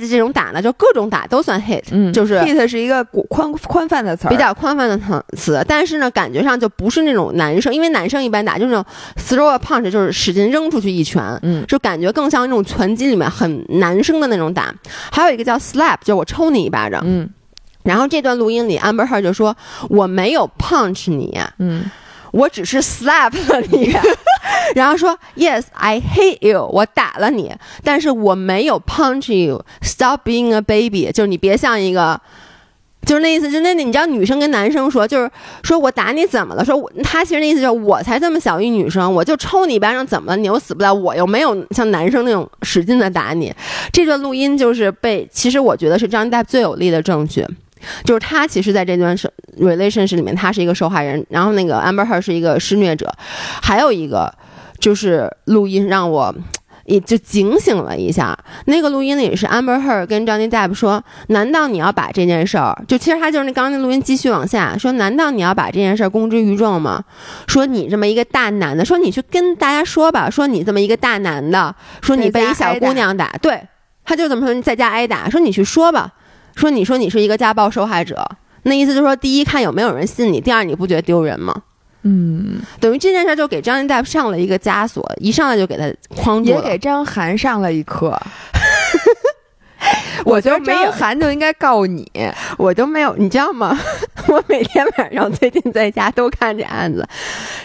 [0.09, 5.65] 这种打呢，就各种打都算 hit，、嗯，就是 hit 是一个宽宽泛的词儿，比较宽泛的词。
[5.67, 8.85] 但是呢，感觉上就不是那种男生，因为男生一般打就是那种
[9.17, 11.23] throw a punch，就是使劲扔出去一拳。
[11.43, 11.65] 嗯。
[11.67, 14.75] 就感觉更像那种拳击里面很男生的那种打，
[15.11, 17.03] 还有一个叫 slap，就是我抽你一巴掌。
[17.05, 17.29] 嗯。
[17.85, 19.57] 然后这段录音里，Amber Heard 就说
[19.89, 21.91] 我没有 punch 你，嗯
[22.33, 23.95] 我只是 slap 了你，
[24.75, 29.65] 然后说 Yes, I hate you，我打了你，但是我没有 punch you。
[29.83, 32.21] Stop being a baby，就是你别像一个，
[33.07, 35.31] 就是那意思，就那你知道女生跟男生说，就是
[35.63, 36.65] 说我打你怎么了？
[36.65, 40.37] 说我他其实那意思就是我才这么小一女生，我就抽你一巴掌怎么了？
[40.37, 43.55] 你又死不了，我又没有像男生那种使劲的打你。
[43.93, 47.47] 这段录音就是被，其实我觉得是张一大最有力的证据。
[48.05, 53.13] 就是他其实在这段是 relationship 里面，他是一个受害人，然后那个 Amber Heard 是一个施虐者，
[53.63, 54.33] 还有一个
[54.79, 56.35] 就是录音让我。
[56.89, 62.83] 也就警醒了一下，那个录音里是 Amber Heard 跟 Johnny Depp 说：“难道你要把这件事儿……
[62.89, 67.05] 就其实他就是那刚刚那录音继续往下说，难道你要把这件事儿公之于众吗？
[67.47, 73.63] 说你这么一个大男的，说你去跟大家说吧，说你这么一个大男的，说你被一小姑娘打，对，
[74.03, 76.11] 他就怎么说，你在家挨打，说你去说吧，
[76.59, 78.29] 说你说你是一个家暴受害者，
[78.65, 81.55] 那意思就是说，第一看有没有人信你，第二你不觉得丢人吗？
[82.03, 85.85] 嗯，等于这件事就给张 Depp 上了一个枷锁，一上来就给他
[86.15, 86.57] 框住了。
[86.57, 88.21] 也给张涵上了一课。
[90.25, 92.11] 我觉得张涵就应该告你，
[92.57, 93.79] 我都没有，你知道吗？
[94.29, 97.07] 我每天晚上最近在家都看这案子，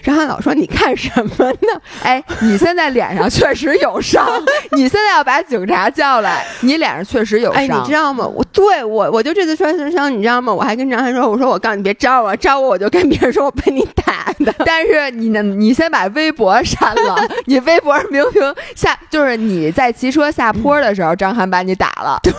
[0.02, 1.82] 张涵老说你看什么呢？
[2.04, 4.26] 哎，你现在脸上确实有伤，
[4.72, 7.62] 你现在要把警察叫来，你脸上确实有伤。
[7.62, 8.26] 哎，你知道吗？
[8.26, 10.54] 我对我我就这次摔伤，你知道吗？
[10.54, 14.54] 我还跟张涵说，我说我告诉你别招我，招我我就跟别人说我被你打的。
[14.66, 15.42] 但是你呢？
[15.44, 17.16] 你先把微博删了，
[17.46, 22.34] 你微博明明下就是你在骑车下坡的时候，张涵把你打了，对，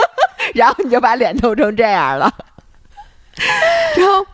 [0.54, 2.32] 然后你就把脸弄成这样了。
[3.96, 4.24] 然后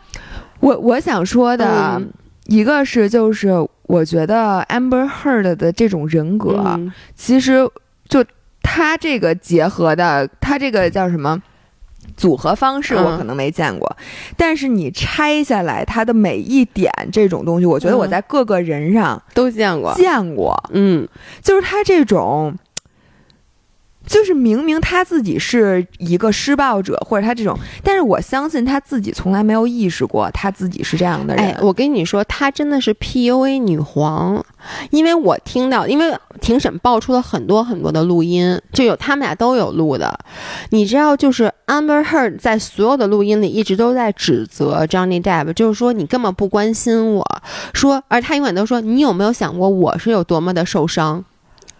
[0.59, 2.11] 我我想说的、嗯
[2.47, 3.49] 一个是，就是
[3.87, 7.67] 我觉得 Amber Heard 的这种人格，嗯其实
[8.07, 8.23] 就
[8.61, 11.41] 他这个结合的，他这个叫什么？
[12.15, 13.97] 组合方式我嗯可能没见过，
[14.37, 19.91] 但是你拆下来它的每一点这种东西，我觉得我嗯在各个人上都见过。
[19.95, 20.55] 见过。
[20.71, 21.07] 嗯，
[21.41, 22.55] 就是他这种，
[24.05, 31.43] 就是明明他自己是一个施暴者，或者他这种，但是我相信他自己从来没有意识过他自己是这样的人。
[31.43, 34.43] 哎，我跟你说，他真的是 PUA 女皇，
[34.91, 40.17] 因为我听到，因为庭审爆出了很多很多的录音，就有他们俩都有录的。
[40.69, 47.25] 你知道，就是 Amber Heard 在所有的录音里一直都在指责 Johnny Depp，就是说你根本不关心我，
[47.73, 51.23] 说，而他永远都说你有没有想过我是有多么的受伤。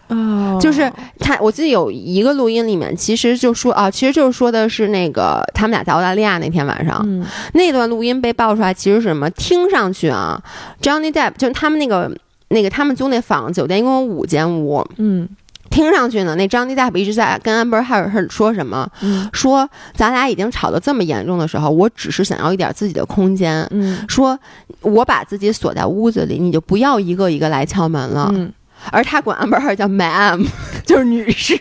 [0.08, 7.04] 哦，就是他，我记得有一个录音里面，其实就说啊，其实就是说的是那个他们俩在澳大利亚那天晚上，
[7.54, 9.28] 那段录音被爆出来，其实是什么？
[9.30, 10.40] 听上去啊
[10.80, 12.10] ，Johnny Depp 就是他们那个
[12.48, 15.28] 那个他们租那房酒店一共有五间屋，嗯，
[15.70, 18.88] 听上去呢，那 Johnny Depp 一直在跟 Amber Heard 说什么？
[19.32, 24.38] 说咱俩已经吵得这么严重的时候，我只是想要一点自己的空间，嗯，说
[24.82, 28.52] 我把自己锁在屋子里，你就不要一个一个来敲门了，嗯。
[28.92, 30.46] 而他管 Amber 叫 Ma'am，
[30.86, 31.58] 就是女士，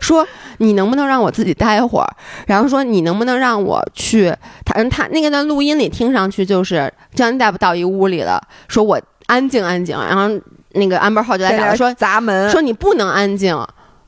[0.00, 0.26] 说
[0.58, 2.08] 你能不能让我自己待会儿？
[2.46, 4.34] 然后说你能不能让我去？
[4.64, 9.98] 他他那个在录音里听上去就是张大夫到一屋里了，说我安静安静。
[9.98, 10.28] 然后
[10.72, 13.56] 那个 Amber 就在讲说砸门，说你不能安静，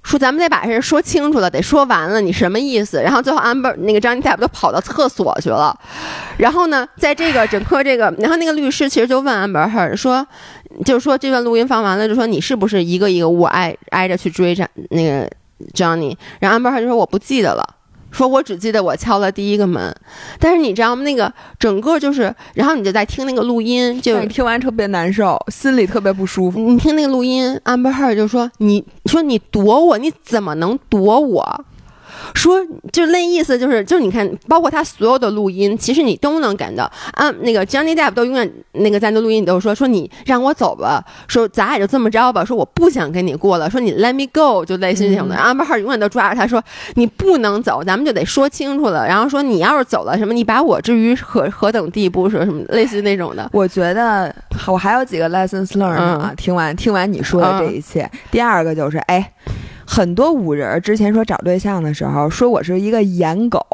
[0.02, 3.02] 说咱们得把这说清楚了，得说完了，你什么意思？
[3.02, 5.78] 然后最后安倍那个张大夫都跑到厕所去了。
[6.38, 10.26] 然后呢，在这个整个这个，然后那个律师其实就问安倍赫说。
[10.84, 15.28] 就是说，这段录音放完了，就说你是不是一个一个屋挨挨着去追着那个
[15.74, 16.16] Johnny？
[16.38, 17.66] 然后安倍赫就说我不记得了，
[18.10, 19.94] 说我只记得我敲了第一个门。
[20.38, 21.02] 但是你知道吗？
[21.02, 26.58] 那个整个就是，然后你就在听那个录音，就听完特别难受，心里特别不舒服。
[26.60, 31.64] 你听那个录音，amberh，就说你说你躲我，你怎么能躲我？
[32.34, 32.58] 说
[32.92, 37.30] 就那意思，就是就是你看，包括他所有的录音，其实你都能感到啊。
[37.40, 45.36] 那个 Johnny Depp 都永远那个在那录音，你都说说你让我走吧，说咱俩就这么着吧，说我不想跟你过了，说你 Let me go，就类似于这种的。
[45.36, 46.62] Amber Heard 永远都抓着他说
[46.94, 49.06] 你不能走，咱们就得说清楚了。
[49.06, 53.48] 然后说你要是走了什么，你把我置于何何等地步，说什么类似于那种的。
[53.52, 54.34] 我觉得
[54.66, 56.32] 我还有几个 lessons learned 啊。
[56.36, 59.32] 听完听完你说的这一切，第二个就是哎。
[59.90, 63.64] 很多五人之前说找对象的时候，说我是一个颜狗，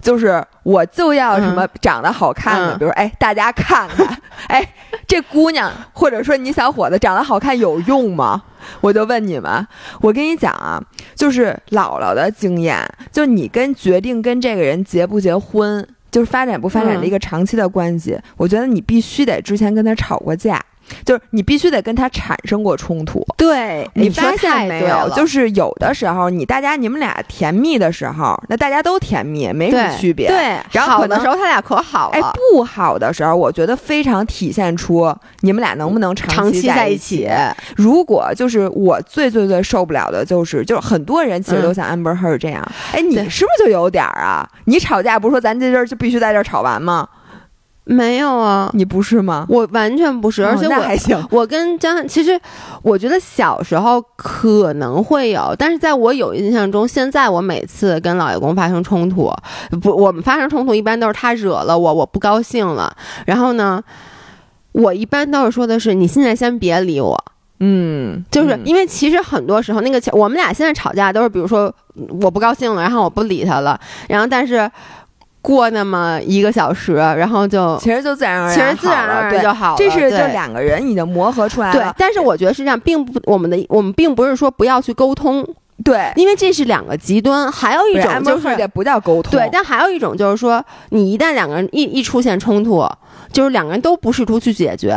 [0.00, 4.66] 就是我就要什么长得好看的，比如哎，大家看看， 哎，
[5.06, 8.42] 这姑娘或者说你小伙子长得好看有用吗？
[8.80, 9.66] 我就问你们，
[10.00, 10.82] 我跟你讲啊，
[11.14, 12.82] 就是姥姥的经验，
[13.12, 20.58] 就你跟决定跟这个人结不结婚，就是发展不发展的一个长期的关系，我觉得你必须得之前跟他吵过架。
[21.04, 25.08] 就是你必须得跟他产生过冲突，对你发现没有？
[25.14, 30.28] 就是有的时候，你大家你们俩甜蜜的时候，那大家都甜蜜，没什么区别。
[30.28, 32.18] 对，然后好的时候他俩可好了。
[32.18, 32.20] 哎，
[32.52, 37.28] 不好的时候，我觉得非常体现出你们俩能不能长期在一起。
[37.76, 42.66] 如果就是我最最最受不了的就是，就是很多人其实都像 Amber Heard 这样。
[42.92, 44.48] 哎，你是不是就有点儿啊？
[44.64, 47.08] 你吵架不是说咱这阵儿就必须在这儿吵完吗？
[47.84, 49.46] 没有啊，你不是吗？
[49.48, 51.18] 我完全不是，而且我还行。
[51.30, 52.38] 我跟张，其实
[52.82, 59.32] 我觉得小时候可能会有，但是在我有印象中，现在我每次跟老爷公发生冲突，
[59.82, 62.94] 不，我们发生冲突一般都是他惹了我，我不高兴了，
[63.26, 63.82] 然后呢，
[64.72, 67.18] 我一般都是说的是你现在先别理我，
[67.58, 71.74] 嗯，就是因为其实很多时候那个我们俩现在吵架都是，比如说
[72.20, 74.70] 我不高兴了，然后我不理他了，然后但是。
[75.42, 79.76] 过那么一个小时，然后就其实就自然而然，其实自然而然就好了。
[79.78, 81.72] 这是就两个人已经磨合出来了。
[81.72, 85.46] 对，但是我觉得实际上，并不，我们的我们并不是说不要去沟通。
[85.82, 87.50] 对，因为这是两个极端。
[87.50, 89.30] 还有一种就是也不叫沟通。
[89.30, 92.86] 对，但还有一种就是说，你一旦两个人一一出现冲突，
[93.32, 94.94] 就是两个人都不试图去解决。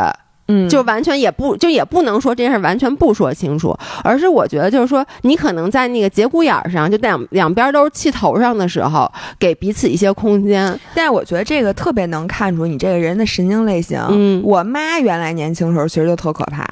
[0.47, 10.77] 嗯，就完全也不就也不能说这件事完全不说清楚，而是我觉得就是说，你可能在那个节骨眼上，就两两边都是气头上的时候，给彼此一些空间。
[10.93, 13.99] 但是我觉得这个特别能看出你这个人的神经类型。
[14.09, 16.67] 嗯，我妈原来年轻时候其实就特可怕。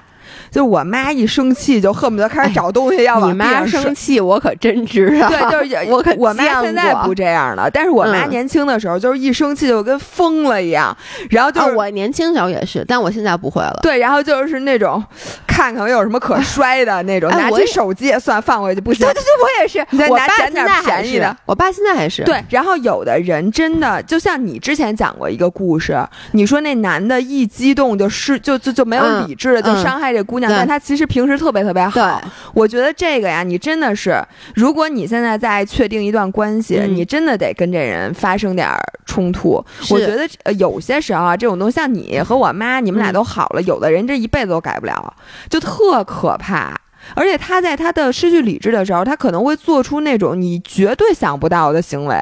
[0.49, 5.29] 就我妈一生气，就恨不得开始找东西要往你妈生气，我可真知道。
[5.29, 10.95] 对，就是 我可我妈现在不这样了，但是我妈年轻的时候，就是一生气就跟疯了一样。
[11.29, 13.79] 然后就是我年轻时候也是，但我现在不会了。
[13.81, 15.03] 对，然后就是那种
[15.47, 19.05] 看看有什么可摔的那种，拿起手机也算放回去不行。
[19.05, 19.85] 对对对，我也是。
[19.91, 21.35] 你再拿捡点便宜的。
[21.45, 22.23] 我爸现在还是。
[22.23, 25.97] 对，然后有的人真的就像你之前讲过一个故事，
[26.31, 31.21] 你说那男的一激动就是就就就没有理智了，就伤害这姑娘，但她其实平。
[31.31, 32.21] 时特别特别好，
[32.53, 34.21] 我觉得这个呀，你真的是，
[34.53, 38.67] 如果你现在在确定一段关系，你真的得跟这人发生点
[39.05, 39.63] 冲突。
[39.89, 45.13] 我觉得有些时候啊，这种东西，像你和我妈，你们俩都好了，有的人这一辈子都改不了，
[45.49, 46.75] 就特可怕。
[47.15, 52.15] 而且他在他的失去理智的时候，他可能会做出那种你绝对想不到的行为。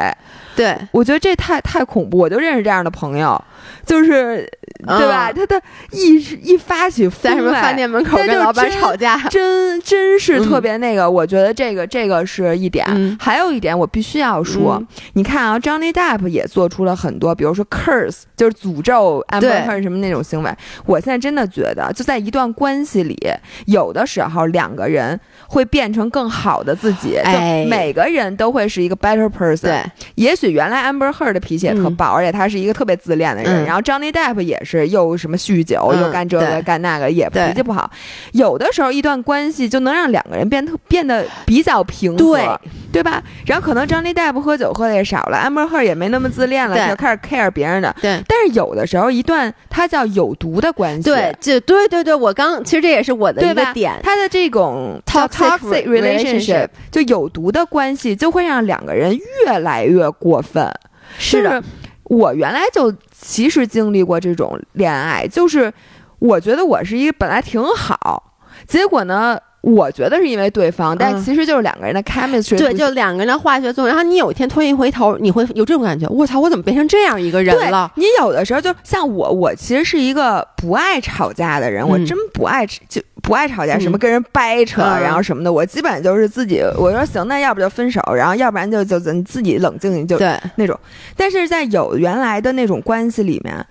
[0.55, 3.41] 对，我觉得这太太恐怖，我就认识这样的朋友，
[3.89, 4.47] 就是
[4.85, 5.33] 对吧？
[5.33, 5.59] 他的
[5.91, 11.09] 一一发起在什么饭店门口跟老板吵架，真真是特别那个。
[11.09, 12.85] 我觉得这个这个是一点，
[13.19, 14.81] 还有一点我必须要说，
[15.13, 20.55] 你看啊，Johnny Depp 也做出了很多，比如说 curse，就是诅咒 Amber Heard 什么那种行为。
[20.85, 23.17] 我现在真的觉得，就在一段关系里，
[23.65, 25.19] 有的时候两个人
[25.49, 29.61] 会变成更好的自己，就每个人都会是一个 better person。
[29.63, 29.83] 对，
[30.15, 30.49] 也许。
[30.59, 33.65] 原来 Amber Heard 的脾气也特暴，而且他是一个特别自恋的人。
[33.65, 37.89] 然后 Johnny Depp 也是又什么酗酒，又干这个干那个，也脾气不好。
[38.33, 42.59] 有的时候一段关系就能让两个人变特变得比较平和，
[42.91, 43.23] 对吧？
[43.45, 47.95] 然后可能 Johnny Depp 喝酒喝的也少了，Amber Heard 也没那么自恋了，就开始 care 别人的。
[48.01, 48.21] 对。
[48.27, 60.41] 但是有的时候一段他叫有毒的关系，对，就对对对，我刚其实这也是我的一个点，他的这种 toxic relationship 就有毒的关系，就会让两个人越来越过。
[60.41, 60.69] 分
[61.17, 61.63] 是的，
[62.03, 65.71] 我原来就其实经历过这种恋爱，就是
[66.19, 68.35] 我觉得我是一个本来挺好，
[68.67, 69.39] 结果呢。
[69.61, 73.93] 我觉得是因为对方，但其实就是两个人的 chemistry，对，就两个人的化学作用。
[73.93, 77.91] 然后你有一天突然一回头，你会有这种感觉：我操，我怎么变成这样一个人了？
[77.95, 90.79] 你有的时候就像我，我其实是一个不爱吵架的人，我真不爱就不爱吵架，什么跟人掰扯，然后什么的，我基本就是自己我说行，那要不就分手，然后要不然就就你自己冷静就对那种。
[91.17, 93.65] 但是在有原来的那种关系里面。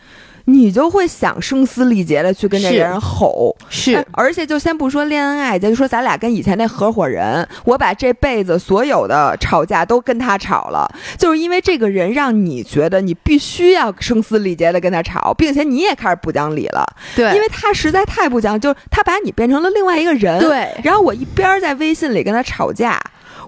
[0.50, 16.82] 你就会想声嘶力竭的去跟这个人吼，是，而且就先不说恋爱，咱就说咱俩跟以前那合伙人，我把这辈子所有的吵架都跟他吵了，就是因为这个人让你觉得你必须要声嘶力竭的跟他吵，并且你也开始不讲理了，
[17.14, 22.98] 对，因为他实在太不讲，就是他把你变成了另外一个人，对，然后我一边在微信里跟他吵架。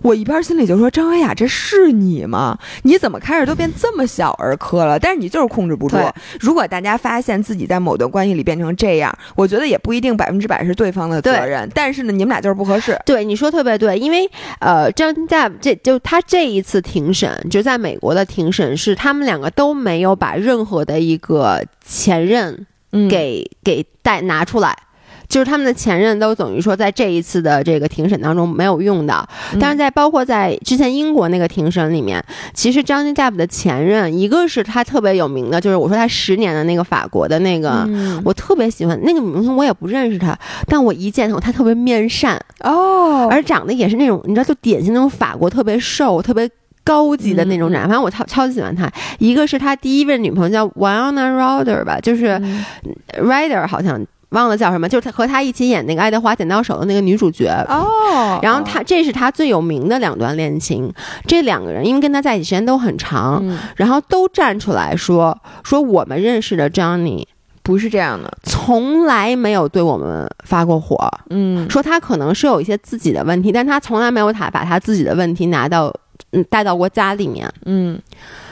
[0.02, 2.58] 我一边心里就说：“张维雅，这是你吗？
[2.84, 4.98] 你怎么开始都变这么小儿科了？
[4.98, 5.96] 但是你就是控制不住。
[6.40, 11.68] 如果大家发现自己在某段关系里变成这样，我觉得也不一定百分之百是对方的责任。
[11.74, 12.98] 但是呢，你们俩就是不合适。
[13.04, 14.28] 对，你说特别对，因为
[14.60, 22.66] 呃，张家这就他这一次庭审，就在美国的庭审是他们两个都没有把任何的一个前任
[23.08, 24.76] 给给带拿出来。”
[25.30, 29.26] 就是他们的前任都等于说在这一次的这个庭审当中没有用的，
[29.60, 32.22] 但是在包括在之前英国那个庭审里面，
[32.52, 37.88] 其实张 o n 的前任一个是他特别有名的，就是我说他十年的那个法国的那个，
[38.24, 42.36] 我特别喜欢那个明星，我也不认识他，但我一见他，他特别面善。
[42.64, 46.50] 哦，而长得也是那种你知道就典型那种法国特别瘦、特别
[46.82, 48.90] 高级的那种人，反正我超超级喜欢他。
[49.20, 52.36] 一个是他第一位女朋友叫 Winona Ryder 吧，就是
[53.16, 54.04] Ryder 好像。
[54.30, 58.38] 忘了叫什么，就是他和他一起演那个《爱德华剪刀手》的那个女主角哦。
[58.42, 60.92] 然后他这是他最有名的两段恋情，
[61.26, 63.44] 这两个人因为跟他在一起时间都很长，
[63.76, 67.26] 然后都站出来说说我们认识的 Johnny
[67.62, 70.96] 不是这样的，从来没有对我们发过火。
[71.30, 75.92] 嗯，说他可能是有一些自己的问题，但他从来没有他把他自己的问题拿到
[76.32, 77.52] 嗯带到过家里面。
[77.66, 78.00] 嗯。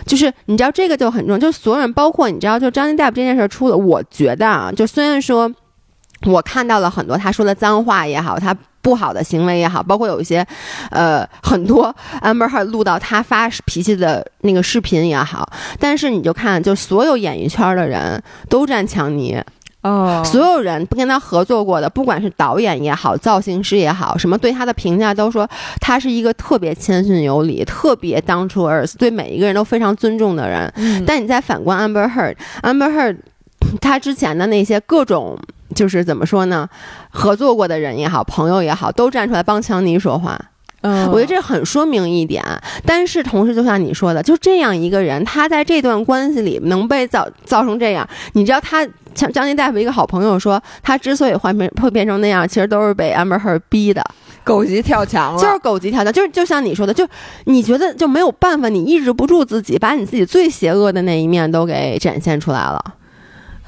[0.06, 5.48] 就是你知道这个就很重要，就所有人包括你知道，就张 o 大夫这件事出了，我觉得啊，就虽然说。
[6.26, 10.46] 我看到了很多他说的脏话也好，他不好的行为也好，包括有一些，
[10.90, 15.48] 呃，很多 Amber Heard 录到他发脾气的那个视频也好。
[15.78, 19.40] 但是你就看，就所有演艺圈的人都站强尼
[19.82, 25.48] 哦，所有人不跟他合作过的，不管是导演也好，造型师也好，什么对他的评价都说
[25.80, 31.04] 他是一个特别谦逊有礼、特别 down to earth，对每一个人都非常尊重的人。
[31.06, 33.18] 但你再反观 Amber Heard，Amber Heard
[33.80, 35.38] 他之前的那些各种。
[35.74, 36.66] 就是怎么说呢？
[37.10, 40.36] 合作过的人也好，朋友也好，都站出来帮强尼说话。
[40.80, 42.42] 嗯，我觉得这很说明一点。
[42.86, 48.84] 但是同时，就像你说的，就这样一个人，他在这段关系里能被造造成这样，你知道，他
[49.14, 54.02] 强张尼大夫一个好朋友说，他之所以会变会变成那样，其实都是被 Amber Heard 逼的，
[54.42, 55.38] 狗急跳墙了。
[55.38, 57.06] 就是狗急跳墙，就是就像你说的，就
[57.44, 62.82] 你觉得就没有办法，你抑制不住自己，把你自己最邪恶的那一面都给展现出来了。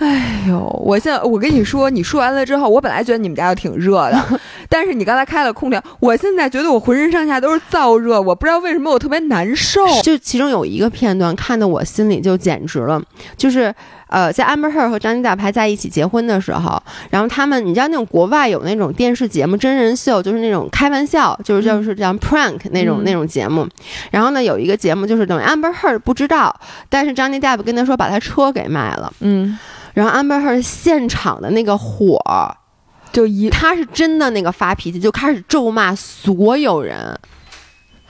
[0.01, 9.81] 哎呦，我现在我跟你说，你说完了之后，我本来觉得你们家就挺热的， 但是你刚才开了空调，我现在觉得我浑身上下都是燥热，我不知道为什么我特别难受。
[10.03, 13.03] 就其中有一个片段，看的我心里就简直了，
[13.37, 13.75] 就是
[14.11, 23.67] 呃，在 Amber Heard 和张尼大牌在一起结婚的时候，然后他们，你知道那种国外有那种电视节目真人秀，就是那种开玩笑，就是就是这样 prank 那种那种节目，
[24.11, 26.55] 然后呢有一个节目就是等于 Amber Heard 不知道，
[26.89, 29.59] 但是张尼大夫跟他说把他车给卖了，嗯。
[29.95, 32.19] 然后 Amber Heard 现场的那个火，
[33.13, 37.19] 就一他是真的那个发脾气，就开始咒骂所有人。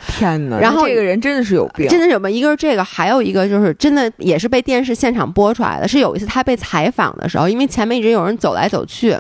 [0.07, 0.59] 天哪！
[0.59, 2.31] 然后这个人真的是有病，真的是有病。
[2.31, 5.87] 一个是这个，还有一个就是真的也是被电视现场播出来的。
[5.87, 9.17] 是有一次他被采访的时候，因为前面一直有人走来走去，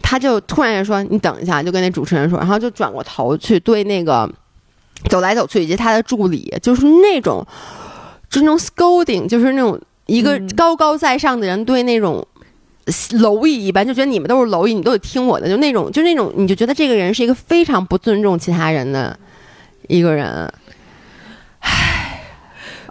[0.00, 4.28] 他就突然就说：“你等一下。”就跟那主持人说，然后就转过头去对那个
[5.08, 7.44] 走来走去以及他的助理，就是那种
[8.30, 12.26] 就那种 scolding，就是那种一个高高在上的人对那种
[12.86, 19.18] 蝼蚁一般，就觉得你们都是蝼蚁，你都得听我的，就那种就那种，你就觉得这个人是一个非常不尊重其他人的。
[19.88, 20.52] 一个人，
[21.60, 22.20] 唉，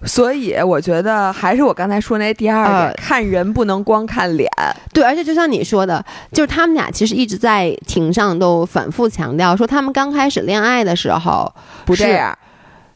[0.04, 4.50] 所以我觉得还是我刚才说那第二点，看人不能光看脸。
[4.92, 11.54] 对，而且就像你说的，就是他们俩其实一直在庭上都反复强调说，他们刚开始恋爱的时候
[11.86, 12.38] 不这样，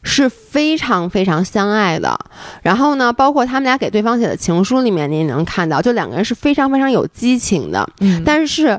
[0.02, 2.18] 是非常非常相爱的。
[2.62, 7.88] 然后呢，包括他们俩给对方写的情书里面，你也能看到，就两个人是非常非常有激情的。
[8.00, 8.70] 嗯，但是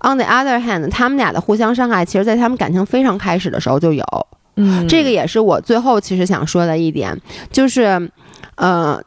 [0.00, 4.04] on the other hand，他们俩的互相伤害，其实在他们感情非常开始的时候就有。
[4.56, 7.18] 嗯，这个也是我最后其实想说的一点，
[7.50, 8.10] 就是，
[8.56, 9.02] 呃，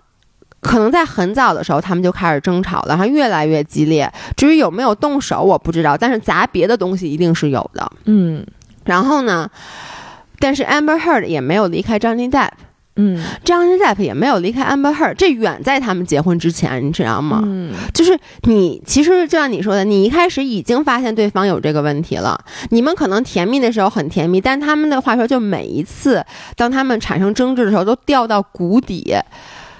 [0.60, 4.12] 可能在很早的时候他们就开始争吵了，然后越来越激烈。
[4.36, 7.91] 至于有没有动手，我不知道，但是砸别的东西一定是有的。
[8.06, 8.46] 嗯，
[8.84, 9.50] 然后呢，
[10.39, 12.50] 但是 Amber Heard 也没有离开 Johnny Depp。
[12.98, 17.41] 嗯，Johnny Depp 也没有离开 Amber Heard，这远在他们结婚之前，你知道吗？
[17.46, 22.39] 嗯，就是你其实就像你说的，你一开始已经发现对方有这个问题了，
[22.70, 26.26] 你们可能甜蜜的时候很甜蜜，但他们的话说，就每一次
[26.56, 29.14] 当他们产生争执的时候，都掉到谷底。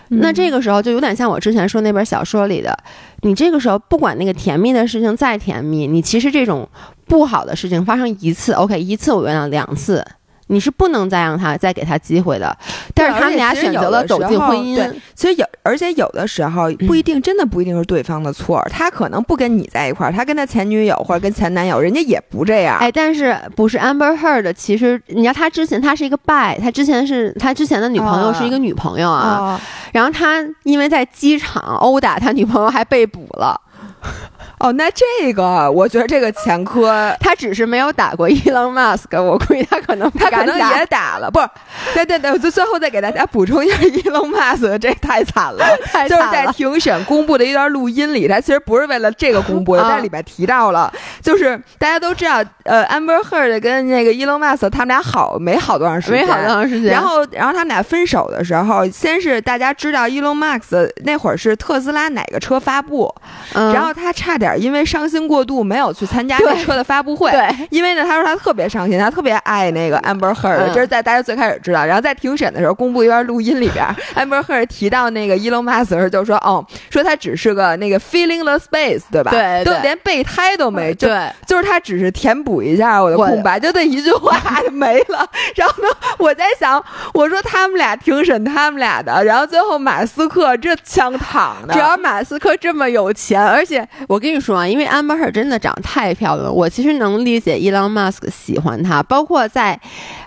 [0.09, 2.78] 那这个时候就有点像我之前说那本小说里的，
[3.22, 6.68] 你这个时候不管那个甜蜜的事情再甜蜜，你其实这种
[7.07, 10.05] 不好的事情发生一次，OK，一次我原谅，两次。
[10.48, 12.56] 你是不能再让他再给他机会的，
[12.93, 14.76] 但是他们俩选择了走进婚姻。
[15.16, 18.64] 其实有，而且有的时候不一定，真的不一定是对方的错。
[18.70, 22.78] 他可能不跟你在一块儿，他跟他前女友或者跟前男友，人家也不这样。
[22.78, 24.54] 哎，但是不是 Amber Heard？
[24.54, 29.60] 其实你知道，他之前他是一个 by，他之前是他之前的女朋友是一个女朋友啊。
[29.93, 33.60] 然后他因为在机场殴打他女朋友，还被捕了。
[34.58, 41.47] 哦，那这个我觉得这个前科， 他只是没有打过 Elon Musk，我估计他可能他可能也打了，不是？
[41.93, 45.66] 对对对，就最后再给大家补充一下， Elon Musk 这太惨了，
[46.08, 50.91] 就是在庭审公布的一段录音里，他其实不是为了这个公布的，在里边提到了，
[51.22, 63.14] 就是大家都知道，呃，Amber Heard 跟那个 Elon Musk 他们俩好没好多长时间，没好多长时间，然后然后他们俩分手的时候，先是大家知道 Elon Musk 那会儿是特斯拉哪个车发布，
[63.53, 64.56] 然后他差点。
[64.62, 67.32] 因为伤心过度，没有去参加那车的发布会。
[67.32, 71.86] 对，因为呢，他说他特别伤心，他特别爱那个 Amber Heard，这是在大家最开始知道。
[71.86, 73.86] 然后在庭审的时候，公布一段录音里边，
[74.16, 79.32] Amber Heard 提到那个 Elon Musk 的时候，就说：“哦，说他只是个那个 filling the space，对吧？
[79.32, 85.28] 对，都连备胎都没，对，就是他只是填补一下我的空白，就那一句话就没了。
[85.56, 86.84] 然后呢，我在想，
[87.14, 95.36] 我说他们俩庭审他们俩的，然后最后马斯克这枪躺的，只要马斯克这么有钱，而且我跟你说啊，因为 Amber Heard。
[95.36, 99.77] 真的长太漂亮了，我其实能理解 Elon Musk 喜欢她，包括在，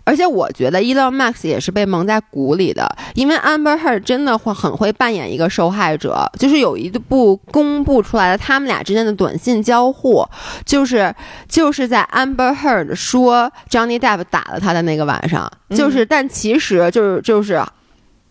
[0.04, 10.22] 而且我觉得 Elon Musk 也是被蒙在鼓里的，因为 Amber Heard 真的会很会扮演一个受害者，就是有一部公布出来的他们俩之间的短信交互，
[10.66, 11.14] 就是
[11.48, 17.64] 就是在 Amber Heard 说 Johnny Depp 打了他的那个晚上，就是，但其实就是就是。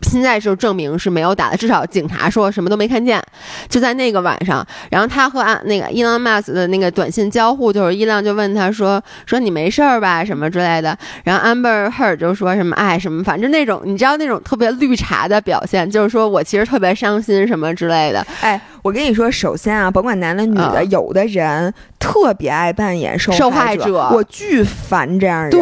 [0.02, 3.22] 现在就证明是没有打的，至少警察说什么都没看见。
[3.68, 10.24] 就在那个晚上，然后他和安那个伊朗马斯的那个短信交互，就是伊朗就问他说：“说你没事儿吧？
[10.24, 25.50] 什么之类的。”然后 Amber Heard 就说什么：“哎，什么，反正那种你知道那种特别绿茶的表现，就是说我其实特别伤心什么之类的。”哎，我跟你说，首先啊，甭管男的女的，有的人特别爱扮演受受害者，我巨烦这样人。
[25.50, 25.60] 对，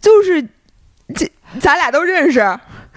[0.00, 0.40] 就是
[1.14, 2.40] 这咱俩都认识。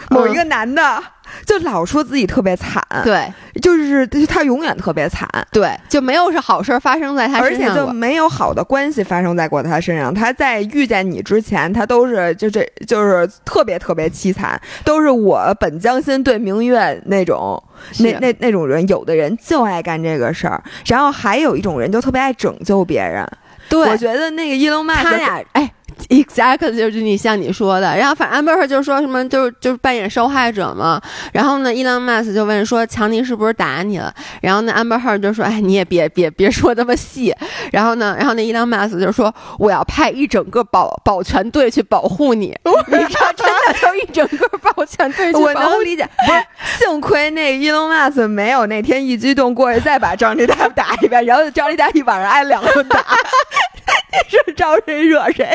[0.10, 1.02] 某一个男的
[1.46, 10.14] 就老说自己特别惨，对，就是他永远特别惨，对，就没有是好事发生在他身上，而且就没有好的关系发生在过他身上。
[10.14, 17.62] 他在遇见你之前，他都是就这就是特别特别凄惨，都是我本将心对明月那种
[18.00, 18.84] 那那那种人。
[18.84, 23.26] 有的人就爱干这个事儿，然后还有一种人就特别爱拯救别人。
[23.70, 25.72] 对，我觉得那个伊隆马斯他俩哎。
[26.10, 31.02] Exactly 就是你像你说的，然后反正 Amber 就是说什么就是就是扮演受害者嘛，
[31.32, 34.14] 然后呢，Elon Musk 就问说强尼是不是打你了？
[34.42, 37.34] 然后呢，Amber 就说哎你也别别别说那么细，
[37.72, 42.48] 然后呢，然后那 Elon Musk 就说我要派一整个保保全队去保护你，
[42.88, 53.04] 你知道真的了就一整个保全队去保护我能理解，不是幸亏那伊隆马斯没有那天一激动过去再把张丽达打一遍，然后张丽达一晚上挨两顿打，
[54.32, 55.48] 你说招谁惹谁？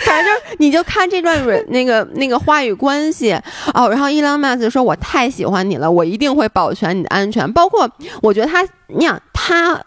[0.00, 1.38] 反正你就看这段
[1.68, 3.32] 那个那个话语关系
[3.74, 7.88] 哦，然后伊隆马斯说：“我太喜欢你了，我一定会保全你的安全。”包括
[8.22, 9.80] 我觉得他，你想他。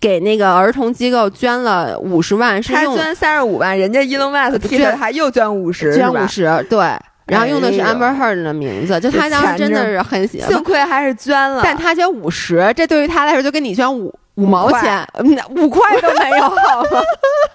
[0.00, 6.78] 给那个儿童机构捐了五十万，是用捐三十五万，人家 Elon Musk 替他又捐五十，捐五十，对，
[7.26, 15.04] 然后用的是 Amber Heard 的名字，就他当时真的是很喜幸亏还是捐了，但他捐五十，这对于他来说就跟你捐五五毛钱，
[15.50, 17.02] 五块都没有，好吗？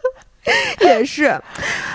[0.82, 1.42] 也是，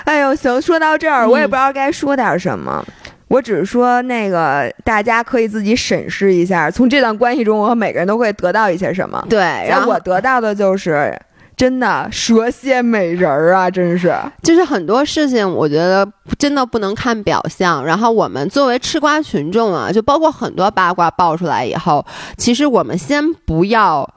[0.03, 2.83] 哎呦，行，说到这儿，我也不知道该说点什么。
[3.27, 9.23] 我只是说，那个大家可以自己审视一下，从这段关系中，我们每个人都会得到一些什么。
[9.29, 9.39] 对，
[9.69, 11.15] 然后我得到的就是，
[11.55, 14.11] 真的蛇蝎美人儿啊，真是，
[14.41, 17.85] 就是很多事情，我觉得真的不能看表象。
[17.85, 22.03] 然后我们作为吃瓜群众啊，就包括很多八卦爆出来以后，
[22.35, 24.11] 其实我们先不要。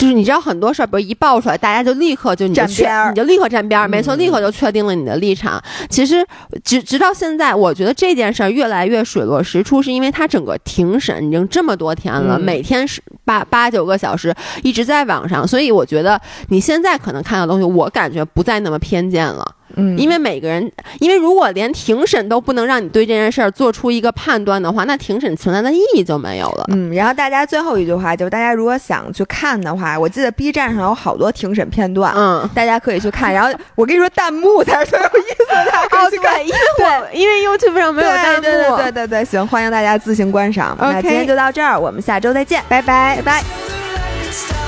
[0.00, 5.62] 就是你知道很多事儿，比如一爆出来，大家就立刻就你就确你就立刻站边儿，没错，立刻就确定了你的立场。
[5.90, 6.26] 其实
[6.64, 16.18] 直直到现在，我觉得这件事儿越来越水落石出，是因为它整个庭审已经这么多天了，每天是八八九个小时一直在网上，所以我觉得
[16.48, 19.54] 你现在可能看到东西，我感觉不再那么偏见了。
[19.76, 26.64] 嗯，因为每个人，因为如果连庭审都不能让你对这件事儿做出一个判断的话，那庭审存在的意义就没有了。
[26.68, 33.32] 嗯，然后大家最后一句话就是，大家如果想去看的话，我记得 B 站上有好多庭审片段，嗯，大家可以去看。
[33.32, 35.98] 然后我跟你说，弹幕才是最有意思的。
[35.98, 38.40] 哦，对，因为我 因为 YouTube 上没有弹幕。
[38.42, 40.76] 对对对对对，行，欢迎大家自行观赏。
[40.80, 44.59] 那今天就到这儿，我们下周再见，拜拜拜拜。